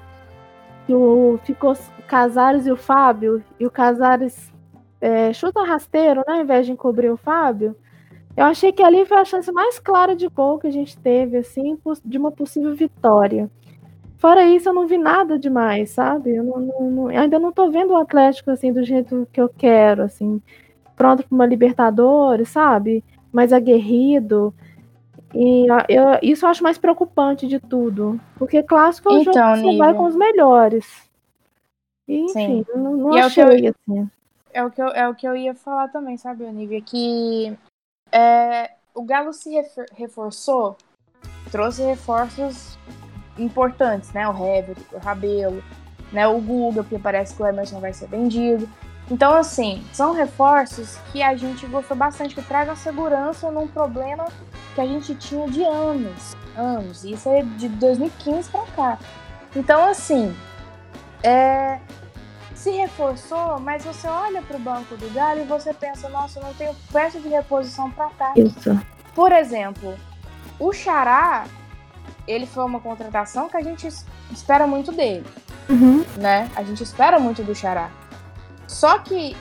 [0.86, 1.74] que o, ficou
[2.06, 4.52] Casares e o Fábio, e o Casares
[5.00, 7.74] é, chuta rasteiro, né, ao invés de encobrir o Fábio.
[8.36, 11.38] Eu achei que ali foi a chance mais clara de gol que a gente teve,
[11.38, 13.50] assim, de uma possível vitória.
[14.18, 16.34] Fora isso, eu não vi nada demais, sabe?
[16.34, 19.48] Eu não, não, não, ainda não tô vendo o Atlético assim do jeito que eu
[19.48, 20.42] quero, assim,
[20.96, 23.04] pronto para uma Libertadores, sabe?
[23.32, 24.52] Mais aguerrido.
[25.32, 28.20] E eu, isso eu acho mais preocupante de tudo.
[28.36, 31.08] Porque clássico é o então, jogo que você vai com os melhores.
[32.08, 32.66] E, enfim, Sim.
[32.74, 34.10] não, não e achei, é o eu, assim.
[34.52, 36.80] É o, que eu, é o que eu ia falar também, sabe, Olivia?
[36.80, 37.56] Que
[38.10, 39.50] é, o Galo se
[39.94, 40.76] reforçou,
[41.52, 42.76] trouxe reforços
[43.38, 44.28] importantes, né?
[44.28, 45.62] O Hever, o Rabelo,
[46.12, 46.26] né?
[46.26, 48.68] O Guga, porque parece que o Emerson vai ser vendido.
[49.10, 54.26] Então, assim, são reforços que a gente gostou bastante, que tragam segurança num problema
[54.74, 56.36] que a gente tinha de anos.
[56.56, 57.04] Anos.
[57.04, 58.98] Isso é de 2015 para cá.
[59.56, 60.36] Então, assim,
[61.22, 61.78] é,
[62.54, 66.44] se reforçou, mas você olha para o banco do Galo e você pensa, nossa, eu
[66.44, 68.42] não tenho peça de reposição para ataque.
[68.42, 68.78] Isso.
[69.14, 69.96] Por exemplo,
[70.58, 71.46] o Xará
[72.28, 73.88] ele foi uma contratação que a gente
[74.30, 75.26] espera muito dele.
[75.68, 76.04] Uhum.
[76.16, 76.48] Né?
[76.54, 77.90] A gente espera muito do Xará.
[78.66, 79.34] Só que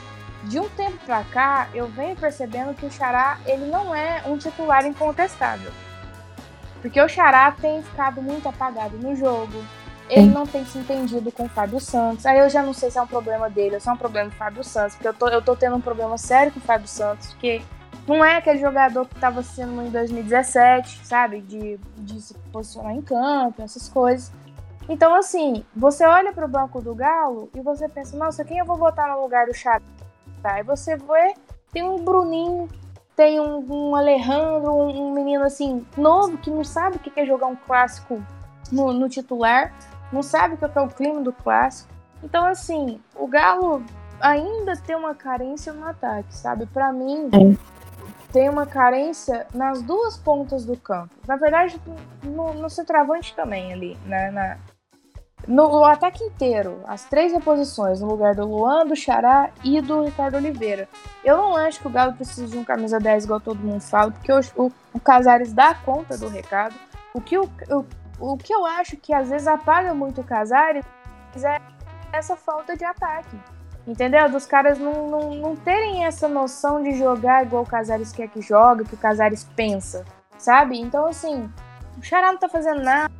[0.44, 4.38] de um tempo pra cá, eu venho percebendo que o Xará ele não é um
[4.38, 5.70] titular incontestável.
[6.80, 9.62] Porque o Xará tem ficado muito apagado no jogo.
[10.08, 12.24] Ele não tem se entendido com o Fábio Santos.
[12.24, 14.30] Aí eu já não sei se é um problema dele ou se é um problema
[14.30, 14.94] do Fábio Santos.
[14.94, 17.28] Porque eu tô, eu tô tendo um problema sério com o Fábio Santos.
[17.34, 17.60] Porque
[18.08, 21.40] não é aquele jogador que estava sendo em 2017, sabe?
[21.42, 24.32] De, de se posicionar em campo, essas coisas.
[24.88, 28.64] Então, assim, você olha para o banco do Galo e você pensa, nossa, quem eu
[28.64, 29.82] vou botar no lugar do Xará?
[30.42, 31.34] Aí você vê,
[31.70, 32.68] tem um Bruninho,
[33.14, 37.26] tem um, um Alejandro, um, um, menino assim, novo, que não sabe o que é
[37.26, 38.22] jogar um clássico
[38.72, 39.74] no, no titular,
[40.10, 41.92] não sabe o que é o clima do clássico.
[42.22, 43.82] Então, assim, o Galo
[44.20, 46.64] ainda tem uma carência no ataque, sabe?
[46.66, 47.77] Para mim, é
[48.32, 51.14] tem uma carência nas duas pontas do campo.
[51.26, 51.80] Na verdade,
[52.22, 54.30] no, no centroavante também ali, né?
[54.30, 54.58] Na,
[55.46, 60.36] no, ataque inteiro, as três reposições, no lugar do Luan, do Xará e do Ricardo
[60.36, 60.88] Oliveira.
[61.24, 64.10] Eu não acho que o Galo precisa de um camisa 10 igual todo mundo fala,
[64.10, 66.74] porque o, o, o Casares dá conta do recado.
[67.14, 67.86] O que, o, o,
[68.20, 70.84] o que eu acho que às vezes apaga muito o Casares
[71.42, 71.60] é
[72.12, 73.38] essa falta de ataque.
[73.88, 74.28] Entendeu?
[74.28, 78.42] Dos caras não, não, não terem essa noção de jogar igual o Casares quer que
[78.42, 80.04] joga, que o Casares pensa,
[80.36, 80.78] sabe?
[80.78, 81.50] Então, assim,
[81.96, 83.10] o Xará não tá fazendo nada.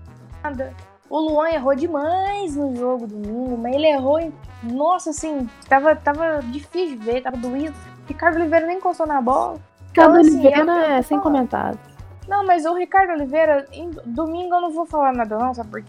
[1.09, 4.31] O Luan errou demais no jogo domingo, mas ele errou em.
[4.63, 7.75] Nossa, assim, tava, tava difícil de ver, tava doído.
[8.07, 9.59] Ricardo Oliveira nem encostou na bola.
[9.87, 11.79] Ricardo então, assim, Oliveira é sem comentário.
[12.29, 15.83] Não, mas o Ricardo Oliveira, em, domingo eu não vou falar nada, não, sabe por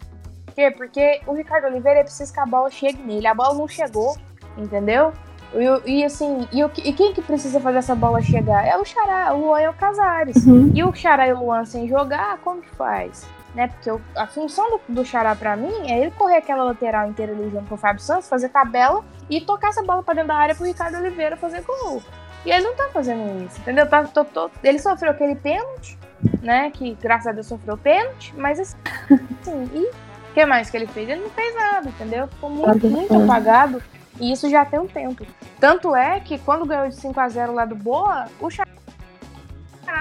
[0.56, 0.72] quê?
[0.72, 3.28] Porque o Ricardo Oliveira precisa que a bola chegue nele.
[3.28, 4.16] A bola não chegou
[4.60, 5.14] entendeu?
[5.54, 8.66] E, e assim, e, e, quem que precisa fazer essa bola chegar?
[8.66, 10.46] É o Xará, o Luan e o Casares.
[10.46, 10.72] Uhum.
[10.76, 13.28] E o Xará e o Luan sem jogar, como que faz?
[13.56, 13.68] Né?
[13.68, 17.32] Porque o, a função do, do Xará pra mim é ele correr aquela lateral inteira
[17.32, 20.36] ali junto com o Fábio Santos, fazer tabela e tocar essa bola pra dentro da
[20.36, 22.02] área pro Ricardo Oliveira fazer gol.
[22.46, 23.88] E ele não tá fazendo isso, entendeu?
[23.90, 25.98] Tá, tô, tô, ele sofreu aquele pênalti,
[26.42, 26.72] né?
[26.72, 28.78] Que graças a Deus sofreu pênalti, mas assim,
[29.42, 31.10] assim e o que mais que ele fez?
[31.10, 32.28] Ele não fez nada, entendeu?
[32.28, 33.82] Ficou muito, muito apagado.
[34.20, 35.26] E isso já tem um tempo.
[35.60, 38.68] Tanto é que quando ganhou de 5 a 0 lá do Boa, o Xará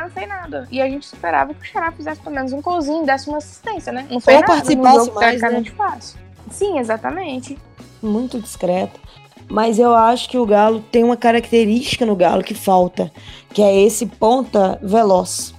[0.00, 0.66] não fez nada.
[0.70, 3.92] E a gente esperava que o Xará fizesse pelo menos um golzinho, desse uma assistência,
[3.92, 4.06] né?
[4.10, 5.64] Não foi Ou nada, participasse jogo, mais, né?
[5.76, 6.18] fácil.
[6.50, 7.58] Sim, exatamente.
[8.02, 9.00] Muito discreto.
[9.48, 13.10] Mas eu acho que o Galo tem uma característica no Galo que falta,
[13.52, 15.54] que é esse ponta veloz.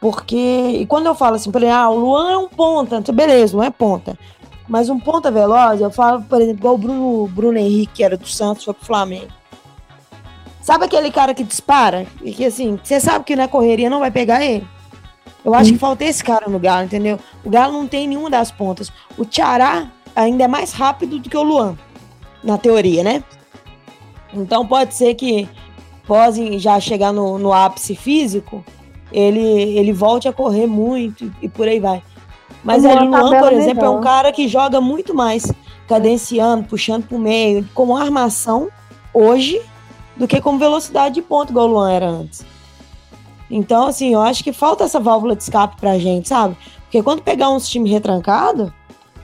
[0.00, 0.36] Porque,
[0.80, 3.64] e quando eu falo assim, por exemplo, ah, o Luan é um ponta, beleza, não
[3.64, 4.16] é ponta.
[4.68, 8.16] Mas um ponta veloz, eu falo, por exemplo, igual o Bruno, Bruno Henrique, que era
[8.16, 9.32] do Santos, foi pro Flamengo.
[10.60, 12.06] Sabe aquele cara que dispara?
[12.22, 14.66] E que assim, você sabe que na correria não vai pegar ele.
[15.42, 15.72] Eu acho hum.
[15.72, 17.18] que falta esse cara no Galo, entendeu?
[17.42, 18.92] O Galo não tem nenhuma das pontas.
[19.16, 21.78] O Tiará ainda é mais rápido do que o Luan,
[22.44, 23.24] na teoria, né?
[24.34, 25.48] Então pode ser que,
[26.06, 28.62] pós já chegar no, no ápice físico,
[29.10, 32.02] ele, ele volte a correr muito e, e por aí vai.
[32.68, 35.50] Mas o Luan, por exemplo, é um cara que joga muito mais
[35.88, 38.68] cadenciando, puxando pro meio, como armação
[39.12, 39.60] hoje
[40.16, 42.44] do que como velocidade de ponto, igual o Luan era antes.
[43.50, 46.56] Então, assim, eu acho que falta essa válvula de escape pra gente, sabe?
[46.82, 48.70] Porque quando pegar uns times retrancados,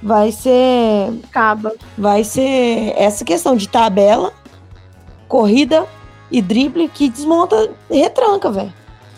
[0.02, 1.12] vai ser.
[1.24, 1.74] Acaba.
[1.98, 4.32] Vai ser essa questão de tabela
[5.28, 5.86] corrida
[6.30, 8.72] e drible que desmonta retranca, velho.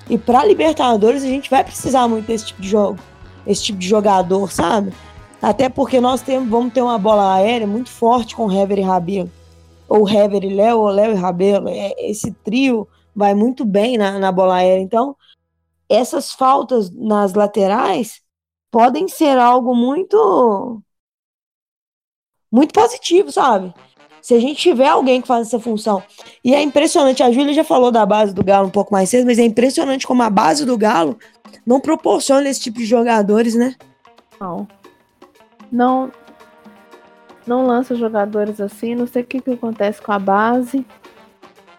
[0.09, 2.99] E pra Libertadores a gente vai precisar muito desse tipo de jogo,
[3.47, 4.93] esse tipo de jogador, sabe?
[5.41, 9.31] Até porque nós temos, vamos ter uma bola aérea muito forte com Hever e Rabelo.
[9.89, 11.69] Ou Hever e Léo, ou Léo e Rabelo.
[11.69, 14.83] É, esse trio vai muito bem na, na bola aérea.
[14.83, 15.17] Então,
[15.89, 18.21] essas faltas nas laterais
[18.71, 20.83] podem ser algo muito
[22.51, 23.73] muito positivo, sabe?
[24.27, 26.03] Se a gente tiver alguém que faz essa função.
[26.43, 29.25] E é impressionante, a Júlia já falou da base do Galo um pouco mais cedo,
[29.25, 31.17] mas é impressionante como a base do Galo
[31.65, 33.77] não proporciona esse tipo de jogadores, né?
[34.41, 34.67] Não.
[35.71, 36.11] Não,
[37.47, 40.85] não lança jogadores assim, não sei o que, que acontece com a base.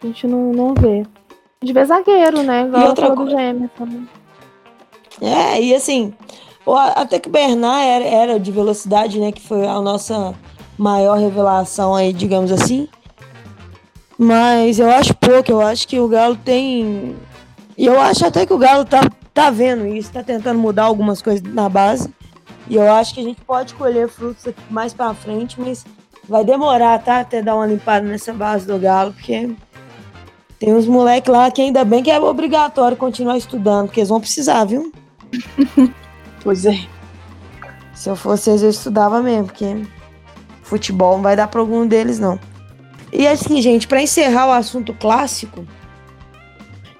[0.01, 1.01] A gente não, não vê.
[1.61, 2.61] A gente vê zagueiro, né?
[2.65, 3.35] Igual E outra coisa-
[3.75, 4.07] também.
[5.21, 6.13] É, e assim,
[6.95, 9.33] até que o Bernard era, era de velocidade, né?
[9.33, 10.33] Que foi a nossa
[10.77, 12.87] maior revelação aí, digamos assim.
[14.17, 17.15] Mas eu acho pouco, eu acho que o Galo tem.
[17.77, 19.01] E eu acho até que o Galo tá,
[19.33, 22.09] tá vendo isso, tá tentando mudar algumas coisas na base.
[22.69, 25.85] E eu acho que a gente pode colher frutos aqui mais pra frente, mas
[26.27, 27.19] vai demorar, tá?
[27.19, 29.49] Até dar uma limpada nessa base do Galo, porque
[30.59, 34.19] tem uns moleques lá que ainda bem que é obrigatório continuar estudando, porque eles vão
[34.19, 34.91] precisar, viu?
[36.43, 36.79] Pois é.
[37.93, 39.65] Se eu fosse eles, eu estudava mesmo, porque
[40.67, 42.39] futebol não vai dar pra algum deles, não.
[43.11, 45.65] E assim, gente, pra encerrar o assunto clássico,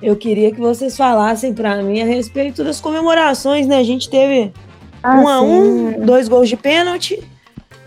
[0.01, 3.77] eu queria que vocês falassem pra mim a respeito das comemorações, né?
[3.77, 4.53] A gente teve
[5.03, 7.21] Ah, um a um, dois gols de pênalti.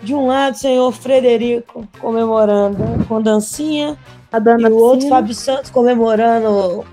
[0.03, 3.99] De um lado, o senhor Frederico comemorando com dancinha,
[4.33, 6.85] A e Dana o outro, Fábio Santos, comemorando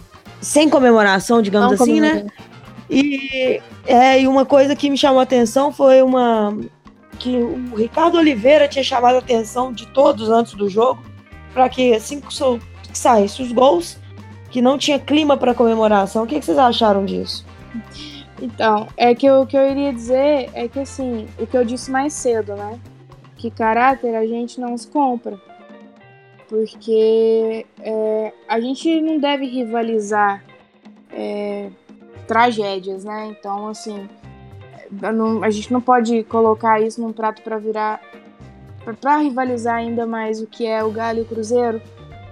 [0.41, 2.27] sem comemoração, digamos não assim, né?
[2.89, 6.57] E, é, e uma coisa que me chamou a atenção foi uma.
[7.17, 11.01] Que o Ricardo Oliveira tinha chamado a atenção de todos antes do jogo,
[11.53, 13.97] para que assim que so- que saísse os gols,
[14.49, 16.23] que não tinha clima para comemoração.
[16.23, 17.45] O que, que vocês acharam disso?
[18.41, 21.89] Então, é que o que eu iria dizer é que assim, o que eu disse
[21.89, 22.79] mais cedo, né?
[23.35, 25.37] Que caráter a gente não se compra.
[26.47, 30.43] Porque é, a gente não deve rivalizar
[31.11, 31.69] é,
[32.27, 33.27] tragédias, né?
[33.37, 34.07] Então, assim,
[34.91, 37.99] não- a gente não pode colocar isso num prato para virar.
[39.01, 41.81] para rivalizar ainda mais o que é o Galo e o Cruzeiro.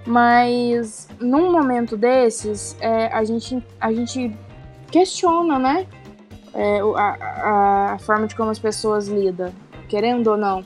[0.06, 4.34] Mas num momento desses, é, a, gente, a gente
[4.90, 5.86] questiona, né?
[6.54, 9.52] é, a- a forma de como as pessoas lidam,
[9.90, 10.64] querendo ou não.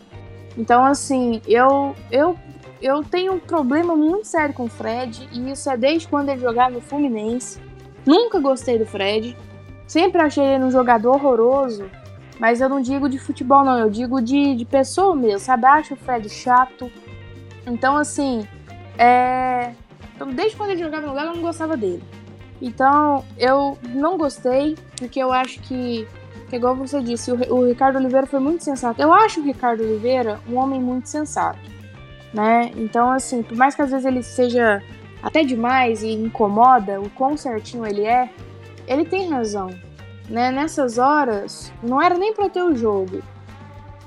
[0.57, 2.37] Então, assim, eu, eu,
[2.81, 6.41] eu tenho um problema muito sério com o Fred, e isso é desde quando ele
[6.41, 7.59] jogava no Fluminense.
[8.07, 9.37] Nunca gostei do Fred,
[9.91, 11.91] sempre achei ele um jogador horroroso,
[12.39, 15.67] mas eu não digo de futebol, não, eu digo de, de pessoa mesmo, sabe?
[15.67, 16.91] Acho o Fred chato.
[17.67, 18.47] Então, assim,
[18.97, 19.73] é.
[20.15, 22.05] Então, desde quando ele jogava no Galo, eu não gostava dele.
[22.63, 26.07] Então, eu não gostei, porque eu acho que,
[26.49, 29.03] que igual você disse, o, o Ricardo Oliveira foi muito sensato.
[29.03, 31.59] Eu acho o Ricardo Oliveira um homem muito sensato,
[32.33, 32.71] né?
[32.77, 34.81] Então, assim, por mais que às vezes ele seja
[35.21, 38.31] até demais e incomoda o quão certinho ele é,
[38.91, 39.71] ele tem razão,
[40.29, 40.51] né?
[40.51, 43.23] Nessas horas, não era nem pra ter o jogo,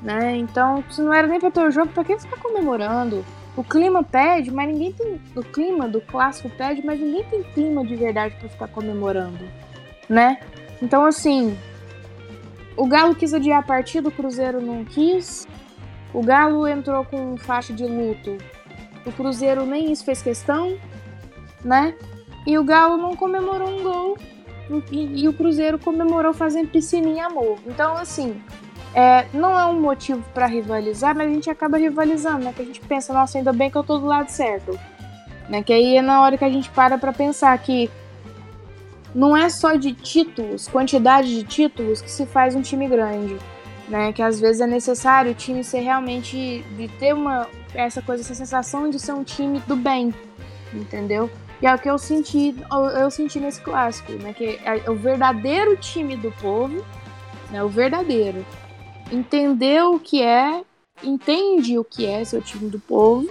[0.02, 0.36] né?
[0.36, 3.26] Então, se não era nem pra ter o jogo, pra que ficar comemorando?
[3.56, 5.22] O clima pede, mas ninguém tem.
[5.36, 9.46] O clima do clássico pede, mas ninguém tem clima de verdade pra ficar comemorando,
[10.10, 10.39] né?
[10.82, 11.58] Então, assim.
[12.76, 15.48] O Galo quis adiar a partida, o Cruzeiro não quis.
[16.12, 18.38] O Galo entrou com faixa de luto.
[19.06, 20.76] O Cruzeiro nem isso fez questão,
[21.63, 21.96] né?
[22.48, 24.17] E o Galo não comemorou um gol.
[24.91, 27.60] E, e o Cruzeiro comemorou fazendo piscininha amor.
[27.65, 28.41] Então, assim,
[28.93, 32.54] é, não é um motivo pra rivalizar, mas a gente acaba rivalizando, né?
[32.56, 34.80] Que a gente pensa, nossa, ainda bem que eu tô do lado certo.
[35.49, 35.63] Né?
[35.63, 37.89] Que aí é na hora que a gente para pra pensar que
[39.13, 43.38] não é só de títulos, quantidade de títulos que se faz um time grande.
[43.89, 44.14] Né?
[44.14, 46.64] Que às vezes é necessário o time ser realmente.
[46.78, 47.47] de ter uma.
[47.74, 50.14] essa coisa, essa sensação de ser um time do bem.
[50.74, 51.30] Entendeu?
[51.64, 52.53] E é o que eu senti,
[52.99, 54.34] eu, senti nesse clássico, né?
[54.34, 56.84] Que é o verdadeiro time do povo,
[57.49, 57.64] né?
[57.64, 58.45] O verdadeiro
[59.09, 60.61] entendeu o que é,
[61.01, 63.30] entende o que é seu time do povo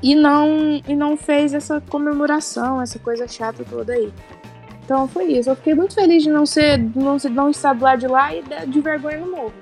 [0.00, 4.12] e não e não fez essa comemoração, essa coisa chata toda aí.
[4.84, 5.50] Então foi isso.
[5.50, 8.32] Eu fiquei muito feliz de não ser, não, ser, não estar do lado de lá
[8.32, 9.52] e de, de vergonha no morro,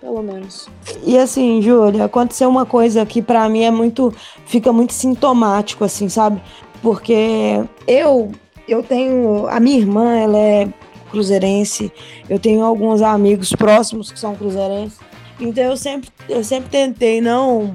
[0.00, 0.68] pelo menos.
[1.04, 4.14] E assim, Júlia, aconteceu uma coisa que pra mim é muito.
[4.46, 6.40] fica muito sintomático, assim, sabe?
[6.82, 8.32] Porque eu
[8.68, 9.48] eu tenho.
[9.48, 10.68] A minha irmã, ela é
[11.10, 11.90] cruzeirense,
[12.28, 14.98] eu tenho alguns amigos próximos que são cruzeirenses.
[15.40, 17.72] Então eu sempre, eu sempre tentei não,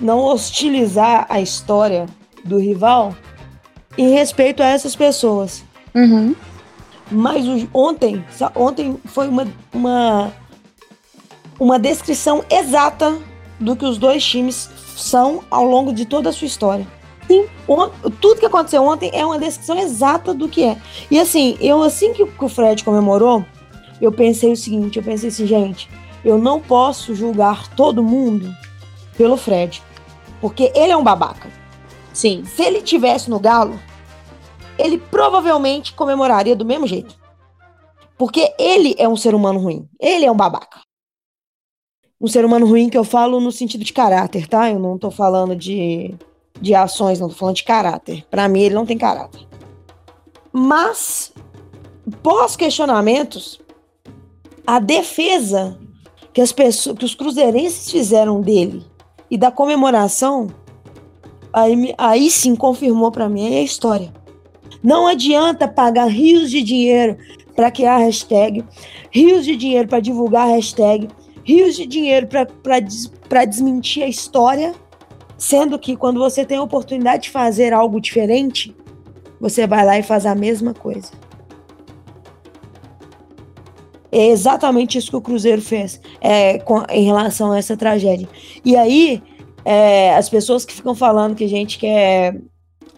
[0.00, 2.06] não hostilizar a história
[2.44, 3.14] do rival
[3.96, 5.62] em respeito a essas pessoas.
[5.94, 6.34] Uhum.
[7.10, 10.32] Mas ontem, ontem foi uma, uma,
[11.58, 13.16] uma descrição exata
[13.60, 16.86] do que os dois times são ao longo de toda a sua história.
[17.30, 17.46] Sim.
[17.68, 20.76] On- tudo que aconteceu ontem é uma descrição exata do que é.
[21.08, 23.44] E assim, eu assim que, o- que o Fred comemorou,
[24.00, 25.88] eu pensei o seguinte, eu pensei assim, gente,
[26.24, 28.52] eu não posso julgar todo mundo
[29.16, 29.80] pelo Fred.
[30.40, 31.48] Porque ele é um babaca.
[32.12, 32.44] Sim.
[32.44, 33.78] Se ele tivesse no Galo,
[34.76, 37.14] ele provavelmente comemoraria do mesmo jeito.
[38.18, 39.88] Porque ele é um ser humano ruim.
[40.00, 40.80] Ele é um babaca.
[42.20, 44.68] Um ser humano ruim que eu falo no sentido de caráter, tá?
[44.68, 46.14] Eu não tô falando de,
[46.60, 48.24] de ações, não tô falando de caráter.
[48.30, 49.46] Pra mim, ele não tem caráter.
[50.52, 51.32] Mas,
[52.22, 53.60] pós-questionamentos,
[54.66, 55.78] a defesa
[56.32, 58.84] que as pessoas, que os cruzeirenses fizeram dele
[59.30, 60.48] e da comemoração
[61.52, 64.12] aí, aí sim confirmou pra mim a história.
[64.82, 67.16] Não adianta pagar rios de dinheiro
[67.54, 68.64] para criar hashtag,
[69.10, 71.08] rios de dinheiro para divulgar hashtag,
[71.44, 72.26] rios de dinheiro
[72.62, 73.10] para des,
[73.48, 74.74] desmentir a história,
[75.40, 78.76] sendo que quando você tem a oportunidade de fazer algo diferente,
[79.40, 81.10] você vai lá e faz a mesma coisa.
[84.12, 88.28] É exatamente isso que o Cruzeiro fez é, com- em relação a essa tragédia.
[88.62, 89.22] E aí,
[89.64, 92.38] é, as pessoas que ficam falando que a gente quer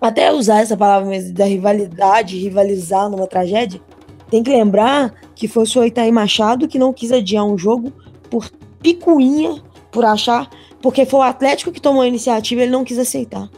[0.00, 3.80] até usar essa palavra mesmo da rivalidade, rivalizar numa tragédia,
[4.28, 7.92] tem que lembrar que foi o senhor Itaí Machado que não quis adiar um jogo
[8.28, 8.50] por
[8.82, 9.62] picuinha,
[9.92, 10.50] por achar,
[10.82, 13.48] porque foi o Atlético que tomou a iniciativa, ele não quis aceitar.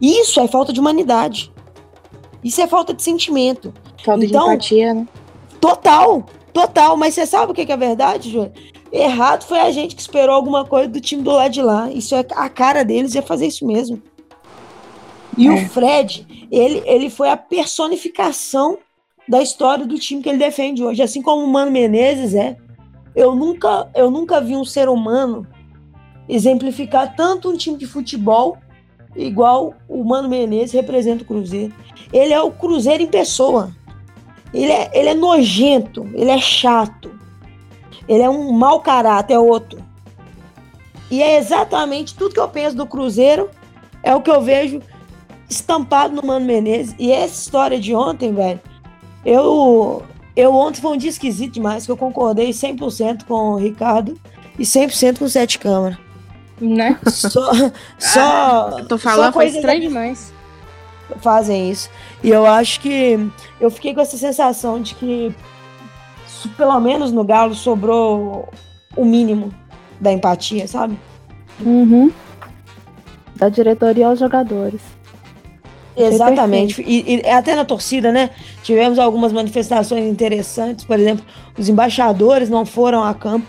[0.00, 1.52] Isso é falta de humanidade.
[2.42, 3.74] Isso é falta de sentimento.
[4.04, 5.08] Falta Então- de empatia, né?
[5.60, 6.96] Total, total.
[6.96, 8.52] Mas você sabe o que é verdade, Júlio?
[8.92, 11.90] Errado foi a gente que esperou alguma coisa do time do lado de lá.
[11.90, 14.00] Isso é a cara deles, é fazer isso mesmo.
[15.36, 15.52] E É.
[15.52, 18.78] o Fred, ele, ele foi a personificação
[19.28, 21.02] da história do time que ele defende hoje.
[21.02, 22.56] Assim como o Mano Menezes é.
[23.14, 25.46] Eu nunca, eu nunca vi um ser humano
[26.28, 28.58] exemplificar tanto um time de futebol
[29.16, 31.72] igual o Mano Menezes representa o Cruzeiro.
[32.12, 33.70] Ele é o Cruzeiro em pessoa.
[34.52, 37.10] Ele é, ele é nojento, ele é chato.
[38.08, 39.82] Ele é um mau caráter, é outro.
[41.10, 43.50] E é exatamente tudo que eu penso do Cruzeiro,
[44.02, 44.80] é o que eu vejo
[45.48, 46.94] estampado no Mano Menezes.
[46.98, 48.60] E essa história de ontem, velho,
[49.24, 50.02] eu,
[50.36, 54.18] eu ontem foi um dia esquisito demais, que eu concordei 100% com o Ricardo
[54.58, 56.07] e 100% com o Sete Câmara.
[56.60, 56.98] Né?
[57.06, 57.52] Só,
[57.98, 60.32] só, Eu tô só falando, foi coisas estranho demais.
[61.20, 61.88] fazem isso.
[62.22, 63.18] E eu acho que
[63.60, 65.34] eu fiquei com essa sensação de que
[66.56, 68.48] pelo menos no Galo sobrou
[68.96, 69.52] o mínimo
[70.00, 70.98] da empatia, sabe?
[71.60, 72.10] Uhum.
[73.36, 74.80] Da diretoria aos jogadores.
[75.96, 76.80] Exatamente.
[76.82, 78.30] E, e até na torcida, né?
[78.62, 80.84] Tivemos algumas manifestações interessantes.
[80.84, 81.24] Por exemplo,
[81.58, 83.46] os embaixadores não foram a campo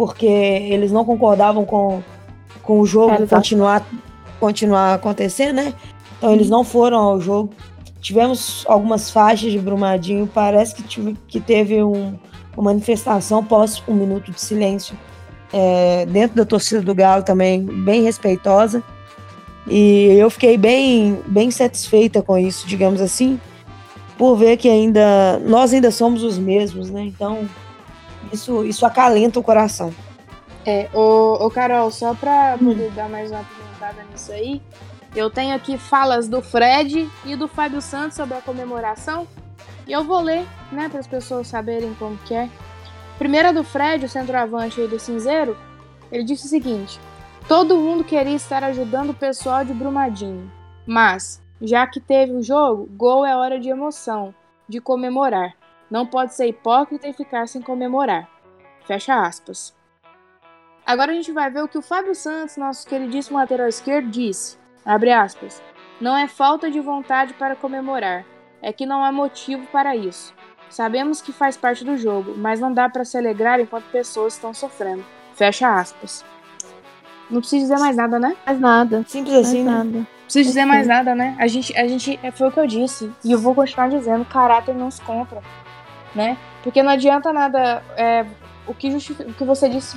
[0.00, 2.02] porque eles não concordavam com,
[2.62, 3.38] com o jogo Realização.
[3.38, 3.86] continuar,
[4.40, 5.74] continuar acontecendo, né?
[6.16, 7.50] Então eles não foram ao jogo.
[8.00, 10.26] Tivemos algumas faixas de Brumadinho.
[10.26, 12.14] Parece que, tive, que teve um,
[12.56, 14.96] uma manifestação pós um minuto de silêncio
[15.52, 18.82] é, dentro da torcida do Galo também, bem respeitosa.
[19.68, 23.38] E eu fiquei bem, bem satisfeita com isso, digamos assim,
[24.16, 27.02] por ver que ainda nós ainda somos os mesmos, né?
[27.02, 27.46] Então
[28.32, 29.92] isso, isso acalenta o coração.
[30.64, 34.60] É, ô, ô Carol, só pra poder dar mais uma apresentada nisso aí,
[35.14, 39.26] eu tenho aqui falas do Fred e do Fábio Santos sobre a comemoração.
[39.86, 42.48] E eu vou ler, né, para as pessoas saberem como que é.
[43.18, 45.56] Primeira do Fred, o centroavante aí do Cinzeiro,
[46.12, 47.00] ele disse o seguinte:
[47.48, 50.50] Todo mundo queria estar ajudando o pessoal de Brumadinho,
[50.86, 54.34] mas já que teve o jogo, gol é hora de emoção,
[54.68, 55.54] de comemorar.
[55.90, 58.28] Não pode ser hipócrita e ficar sem comemorar.
[58.86, 59.74] Fecha aspas.
[60.86, 64.58] Agora a gente vai ver o que o Fábio Santos, nosso queridíssimo lateral esquerdo, disse.
[64.84, 65.62] Abre aspas.
[66.00, 68.24] Não é falta de vontade para comemorar,
[68.62, 70.34] é que não há motivo para isso.
[70.70, 74.54] Sabemos que faz parte do jogo, mas não dá para se alegrar enquanto pessoas estão
[74.54, 75.04] sofrendo.
[75.34, 76.24] Fecha aspas.
[77.28, 78.36] Não precisa dizer mais nada, né?
[78.46, 79.04] Mais nada.
[79.06, 79.70] Simples Mais assim, né?
[79.70, 79.98] nada.
[79.98, 81.36] Não precisa dizer mais nada, né?
[81.38, 83.12] A gente, a gente, é, foi o que eu disse.
[83.24, 85.42] E eu vou continuar dizendo, caráter não se compra,
[86.14, 86.36] né?
[86.62, 88.26] Porque não adianta nada, é,
[88.66, 89.96] o, que o que você disse,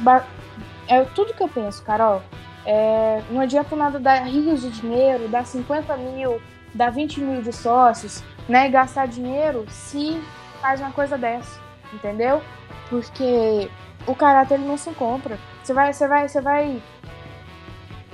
[0.87, 2.21] é tudo que eu penso, Carol.
[2.65, 6.41] É, não adianta nada dar rios de dinheiro, dar 50 mil,
[6.73, 8.69] dar 20 mil de sócios, né?
[8.69, 10.21] Gastar dinheiro se
[10.61, 11.59] faz uma coisa dessa,
[11.91, 12.41] entendeu?
[12.89, 13.69] Porque
[14.07, 15.37] o caráter ele não se compra.
[15.61, 16.81] Você vai, você vai, você vai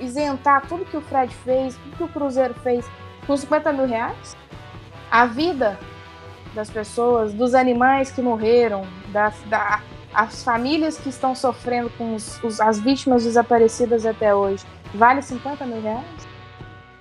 [0.00, 2.90] isentar tudo que o Fred fez, tudo que o Cruzeiro fez
[3.26, 4.36] com 50 mil reais?
[5.10, 5.78] A vida
[6.54, 9.82] das pessoas, dos animais que morreram, da, da,
[10.12, 15.64] as famílias que estão sofrendo com os, os, as vítimas desaparecidas até hoje, vale 50
[15.66, 16.28] mil reais?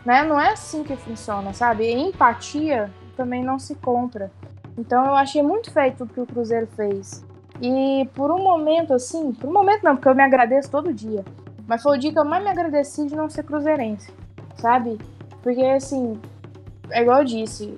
[0.06, 0.24] Né?
[0.24, 1.86] Não é assim que funciona, sabe?
[1.86, 4.32] E empatia também não se compra.
[4.78, 7.26] Então eu achei muito feito tudo que o Cruzeiro fez.
[7.62, 11.26] E por um momento, assim, por um momento não, porque eu me agradeço todo dia.
[11.68, 14.12] Mas foi o dia que eu mais me agradeci de não ser cruzeirense,
[14.56, 14.98] sabe?
[15.44, 16.20] Porque, assim,
[16.90, 17.76] é igual eu disse,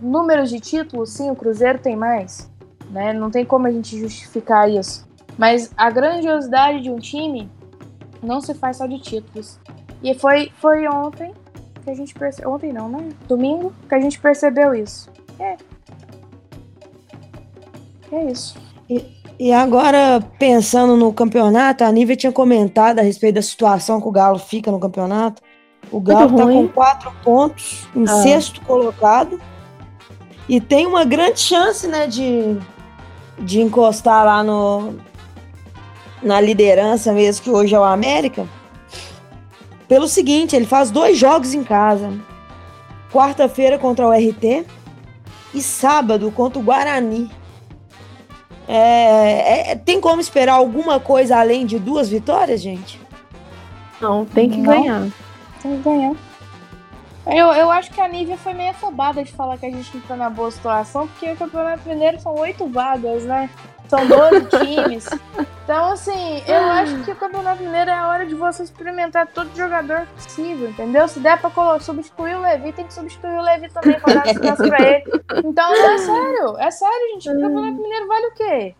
[0.00, 2.50] números de títulos, sim, o Cruzeiro tem mais,
[2.90, 3.12] né?
[3.12, 5.08] Não tem como a gente justificar isso.
[5.38, 7.50] Mas a grandiosidade de um time
[8.22, 9.58] não se faz só de títulos.
[10.02, 11.32] E foi, foi ontem
[11.82, 12.52] que a gente percebeu.
[12.52, 13.08] Ontem não, né?
[13.26, 15.10] Domingo que a gente percebeu isso.
[15.38, 15.56] É.
[18.12, 18.56] É isso.
[18.88, 19.04] E,
[19.38, 24.12] e agora, pensando no campeonato, a Nívia tinha comentado a respeito da situação que o
[24.12, 25.42] Galo fica no campeonato.
[25.90, 28.22] O Galo está com quatro pontos em ah.
[28.22, 29.40] sexto colocado.
[30.50, 32.58] E tem uma grande chance, né, de,
[33.38, 34.96] de encostar lá no,
[36.20, 38.48] na liderança mesmo, que hoje é o América.
[39.86, 42.12] Pelo seguinte, ele faz dois jogos em casa.
[43.12, 44.66] Quarta-feira contra o RT
[45.54, 47.30] e sábado contra o Guarani.
[48.66, 53.00] É, é, tem como esperar alguma coisa além de duas vitórias, gente?
[54.00, 54.64] Não, tem que Não.
[54.64, 55.08] ganhar.
[55.62, 56.16] Tem que ganhar.
[57.26, 60.02] Eu, eu acho que a Nívia foi meio afobada de falar que a gente não
[60.02, 63.50] tá na boa situação, porque o Campeonato Mineiro são oito vagas, né?
[63.88, 65.08] São 12 times.
[65.64, 69.54] Então, assim, eu acho que o Campeonato Mineiro é a hora de você experimentar todo
[69.54, 71.06] jogador possível, entendeu?
[71.08, 71.50] Se der pra
[71.80, 75.04] substituir o Levi, tem que substituir o Levi também pra dar descanso pra ele.
[75.44, 77.30] Então, é sério, é sério, gente.
[77.30, 78.74] O Campeonato Mineiro vale o quê?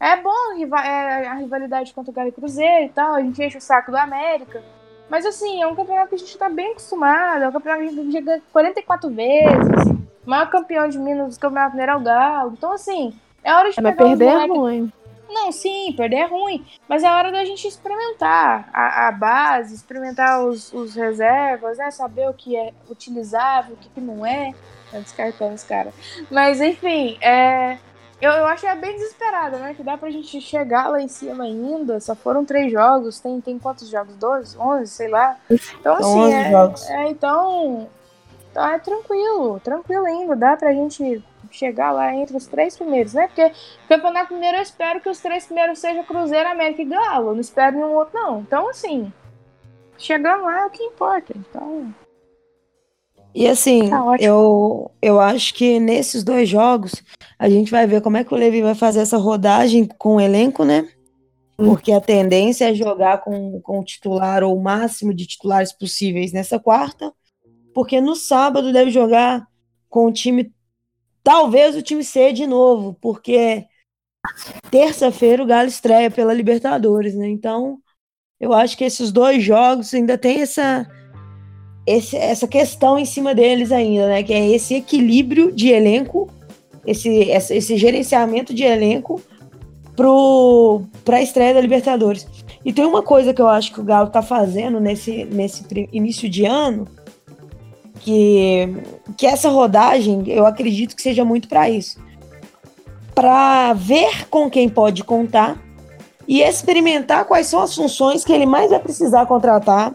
[0.00, 0.52] É bom
[0.84, 3.90] é, a rivalidade contra o Galo e Cruzeiro e tal, a gente enche o saco
[3.90, 4.62] do América.
[5.08, 7.88] Mas assim, é um campeonato que a gente tá bem acostumado, é um campeonato que
[7.88, 10.04] a gente chega 44 vezes.
[10.26, 12.54] O maior campeão de Minas do Campeonato Mineiro é o Galo.
[12.56, 14.92] Então, assim, é hora de é, mas perder é ruim.
[15.28, 16.64] Não, sim, perder é ruim.
[16.88, 21.90] Mas é hora da gente experimentar a, a base, experimentar os, os, reservas, né?
[21.90, 24.54] Saber o que é utilizável, o que, que não é.
[24.90, 25.92] Tá descartando os caras.
[26.30, 27.78] Mas, enfim, é,
[28.20, 29.74] eu, eu acho é bem desesperada, né?
[29.74, 32.00] Que dá pra gente chegar lá em cima ainda.
[32.00, 33.20] Só foram três jogos.
[33.20, 34.16] Tem, tem quantos jogos?
[34.16, 34.58] Doze?
[34.58, 34.90] Onze?
[34.90, 35.36] Sei lá.
[35.50, 36.88] Então, assim, é, jogos.
[36.90, 37.88] é, então,
[38.50, 39.60] então é tranquilo.
[39.60, 40.36] Tranquilo ainda.
[40.36, 43.26] Dá pra gente chegar lá entre os três primeiros, né?
[43.26, 43.52] Porque
[43.88, 47.30] Campeonato Mineiro eu espero que os três primeiros sejam Cruzeiro, América e Galo.
[47.30, 48.40] Eu não espero nenhum outro, não.
[48.40, 49.12] Então, assim,
[49.98, 51.32] chegando lá é o que importa.
[51.36, 51.94] Então.
[53.34, 57.02] E assim, tá eu, eu acho que nesses dois jogos
[57.38, 60.20] a gente vai ver como é que o Levi vai fazer essa rodagem com o
[60.20, 60.88] elenco, né?
[61.56, 66.32] Porque a tendência é jogar com, com o titular ou o máximo de titulares possíveis
[66.32, 67.12] nessa quarta.
[67.72, 69.46] Porque no sábado deve jogar
[69.88, 70.52] com o time,
[71.22, 73.64] talvez o time C de novo, porque
[74.70, 77.28] terça-feira o Galo estreia pela Libertadores, né?
[77.28, 77.78] Então,
[78.40, 80.88] eu acho que esses dois jogos ainda tem essa
[81.86, 84.22] esse, essa questão em cima deles ainda, né?
[84.22, 86.30] Que é esse equilíbrio de elenco,
[86.86, 89.20] esse, esse gerenciamento de elenco
[91.04, 92.26] para a estreia da Libertadores.
[92.64, 96.28] E tem uma coisa que eu acho que o Galo está fazendo nesse, nesse início
[96.28, 96.88] de ano,
[98.00, 98.68] que,
[99.16, 101.98] que essa rodagem, eu acredito que seja muito para isso.
[103.14, 105.62] Para ver com quem pode contar
[106.26, 109.94] e experimentar quais são as funções que ele mais vai precisar contratar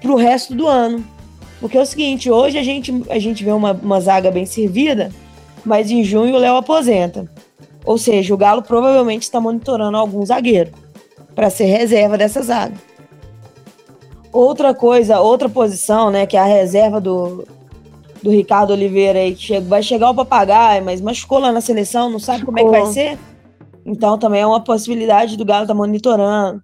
[0.00, 1.04] para o resto do ano.
[1.60, 5.10] Porque é o seguinte, hoje a gente, a gente vê uma, uma zaga bem servida,
[5.64, 7.30] mas em junho o Léo aposenta.
[7.84, 10.70] Ou seja, o Galo provavelmente está monitorando algum zagueiro
[11.34, 12.74] para ser reserva dessa zaga.
[14.32, 17.46] Outra coisa, outra posição, né, que é a reserva do,
[18.22, 22.18] do Ricardo Oliveira aí, que vai chegar o papagaio, mas machucou lá na seleção, não
[22.18, 23.18] sabe como é que vai ser.
[23.86, 26.62] Então também é uma possibilidade do Galo estar tá monitorando.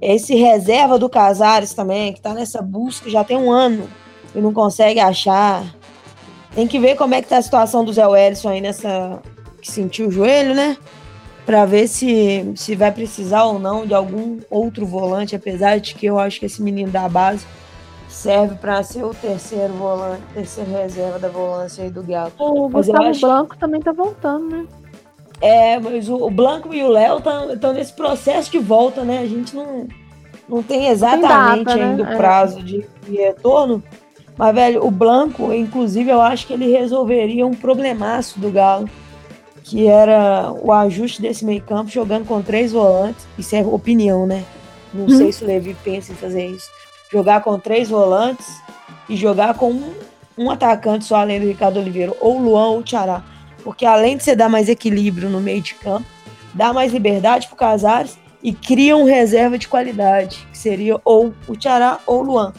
[0.00, 3.88] Esse reserva do Casares também, que tá nessa busca já tem um ano
[4.34, 5.64] e não consegue achar.
[6.56, 9.20] Tem que ver como é que tá a situação do Zé Wellison aí nessa.
[9.60, 10.78] que sentiu o joelho, né?
[11.44, 16.06] Pra ver se, se vai precisar ou não de algum outro volante, apesar de que
[16.06, 17.46] eu acho que esse menino da base
[18.08, 22.32] serve para ser o terceiro volante, terceiro reserva da volância aí do Galo.
[22.38, 23.20] O mas Gustavo acho...
[23.20, 24.66] Blanco também tá voltando, né?
[25.42, 27.18] É, mas o, o Blanco e o Léo
[27.52, 29.18] estão nesse processo de volta, né?
[29.18, 29.86] A gente não,
[30.48, 31.84] não tem exatamente tem data, né?
[31.84, 32.14] ainda né?
[32.14, 32.62] o prazo é.
[32.62, 33.82] de, de retorno.
[34.36, 38.88] Mas, velho, o Blanco, inclusive, eu acho que ele resolveria um problemaço do Galo,
[39.64, 43.26] que era o ajuste desse meio campo jogando com três volantes.
[43.38, 44.44] Isso é opinião, né?
[44.92, 45.16] Não Uhum.
[45.18, 46.68] sei se o Levi pensa em fazer isso.
[47.10, 48.46] Jogar com três volantes
[49.08, 49.92] e jogar com um,
[50.36, 53.22] um atacante só além do Ricardo Oliveira, ou o Luan ou o Tiará.
[53.64, 56.06] Porque além de você dar mais equilíbrio no meio de campo,
[56.54, 61.56] dá mais liberdade pro Casares e cria um reserva de qualidade, que seria ou o
[61.56, 62.52] Tiará ou o Luan.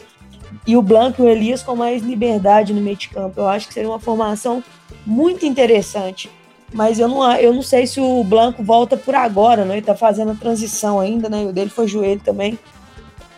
[0.68, 3.40] E o Blanco e o Elias com mais liberdade no meio de campo.
[3.40, 4.62] Eu acho que seria uma formação
[5.06, 6.30] muito interessante.
[6.74, 9.76] Mas eu não, eu não sei se o Blanco volta por agora, né?
[9.78, 11.46] Ele tá fazendo a transição ainda, né?
[11.46, 12.58] O dele foi joelho também.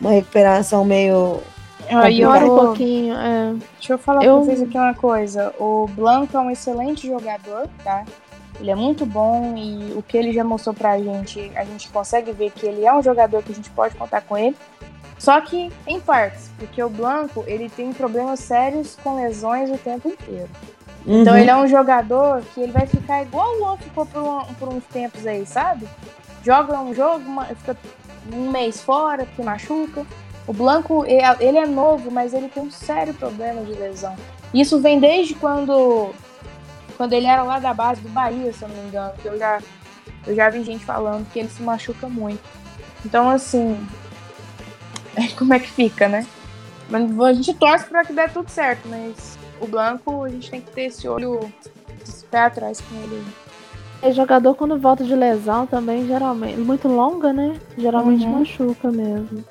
[0.00, 1.38] Uma recuperação meio.
[1.88, 3.14] Aí eu Demora um pouquinho.
[3.14, 3.54] É.
[3.78, 5.54] Deixa eu falar Eu- pra vocês aqui uma coisa.
[5.60, 8.04] O Blanco é um excelente jogador, tá?
[8.58, 12.32] Ele é muito bom e o que ele já mostrou pra gente, a gente consegue
[12.32, 14.56] ver que ele é um jogador que a gente pode contar com ele.
[15.20, 20.08] Só que em partes, porque o Blanco, ele tem problemas sérios com lesões o tempo
[20.08, 20.48] inteiro.
[21.06, 21.38] Então Uhum.
[21.38, 24.68] ele é um jogador que ele vai ficar igual o Luan ficou por, um- por
[24.70, 25.86] uns tempos aí, sabe?
[26.42, 27.76] Joga um jogo, uma- fica
[28.32, 30.06] um mês fora, porque machuca.
[30.46, 34.16] O Blanco, ele é novo, mas ele tem um sério problema de lesão.
[34.54, 36.10] Isso vem desde quando
[36.96, 39.38] quando ele era lá da base do Bahia, se eu não me engano, que eu
[39.38, 39.58] já,
[40.26, 42.42] eu já vi gente falando que ele se machuca muito.
[43.06, 43.78] Então, assim,
[45.36, 46.26] como é que fica, né?
[46.88, 50.60] Mas a gente torce pra que dê tudo certo, mas o Blanco, a gente tem
[50.60, 51.40] que ter esse olho,
[52.02, 53.22] esse pé atrás com ele.
[54.02, 56.58] E jogador quando volta de lesão também, geralmente.
[56.58, 57.54] Muito longa, né?
[57.76, 58.38] Geralmente Uhum.
[58.38, 59.44] machuca mesmo.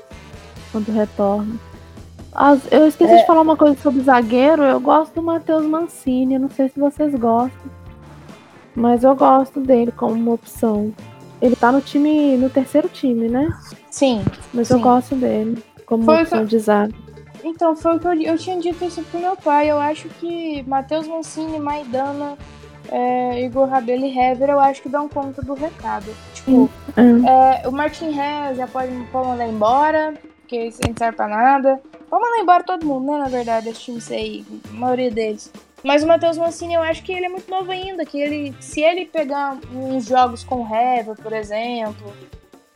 [0.71, 1.55] Quando retorna.
[2.33, 4.63] As- eu esqueci de falar uma coisa sobre zagueiro.
[4.63, 6.37] Eu gosto do Matheus Mancini.
[6.39, 7.71] Não sei se vocês gostam.
[8.75, 10.93] Mas eu gosto dele como uma opção.
[11.41, 12.37] Ele tá no time.
[12.37, 13.49] no terceiro time, né?
[13.89, 14.23] Sim,
[14.53, 14.83] Mas eu Sim.
[14.83, 15.63] gosto dele.
[15.85, 16.93] Como Foi que opção eu- de zaga.
[17.43, 19.69] então foi o que eu, eu tinha dito isso pro meu pai.
[19.71, 22.37] Eu acho que Matheus Mancini, Maidana,
[22.91, 26.05] é, Igor Rabelo e Hever, eu acho que dão conta do recado.
[26.33, 27.61] Tipo, É.
[27.63, 31.81] É, o Martin Ré já pode, pode mandar embora, porque isso não serve pra nada.
[32.09, 33.17] Pode mandar embora todo mundo, né?
[33.19, 35.51] Na verdade, esse time aí, a maioria deles.
[35.83, 38.81] Mas o Matheus Mancini, eu acho que ele é muito novo ainda, que ele, se
[38.81, 42.13] ele pegar uns jogos com o Hever, por exemplo,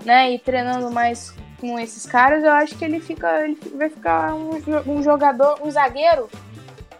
[0.05, 4.33] né, e treinando mais com esses caras, eu acho que ele fica, ele vai ficar
[4.33, 4.51] um,
[4.87, 6.29] um jogador, um zagueiro,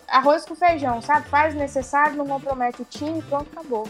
[0.08, 1.28] arroz com feijão, sabe?
[1.28, 3.88] Faz o necessário, não compromete o time, pronto, acabou.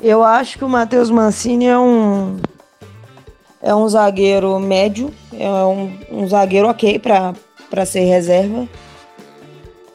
[0.00, 2.38] Eu acho que o Matheus Mancini é um
[3.62, 7.32] é um zagueiro médio, é um, um zagueiro ok para
[7.84, 8.68] ser reserva.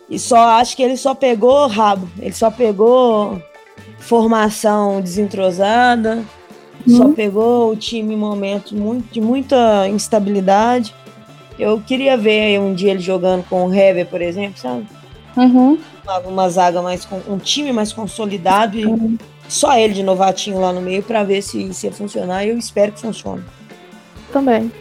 [0.09, 3.41] E só acho que ele só pegou rabo, ele só pegou
[3.99, 6.23] formação desentrosada,
[6.88, 10.95] só pegou o time em momentos muito, de muita instabilidade.
[11.59, 14.88] Eu queria ver um dia ele jogando com o Hever, por exemplo, sabe?
[15.36, 15.77] Uhum.
[16.03, 19.17] Uma, uma zaga mais com um time mais consolidado e
[19.47, 22.45] só ele de novatinho lá no meio para ver se, se ia funcionar.
[22.45, 23.43] E eu espero que funcione.
[24.32, 24.71] Também.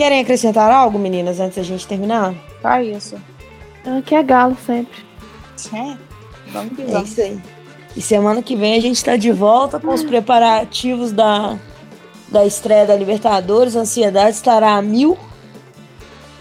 [0.00, 2.32] Querem acrescentar algo, meninas, antes da gente terminar?
[2.62, 3.16] Só isso.
[3.98, 4.98] Aqui é galo sempre.
[5.74, 5.94] É.
[6.50, 7.10] Vamos que É vamos.
[7.10, 7.38] isso aí.
[7.94, 11.58] E semana que vem a gente está de volta com os preparativos da,
[12.28, 13.76] da estreia da Libertadores.
[13.76, 15.18] A ansiedade estará a mil.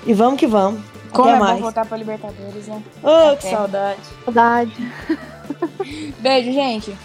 [0.05, 0.79] E vamos que vamos.
[1.11, 1.55] Como Até é mais.
[1.57, 2.81] bom voltar pra Libertadores, né?
[3.03, 3.99] Oh, que saudade.
[4.23, 4.71] Saudade.
[6.19, 6.95] Beijo, gente.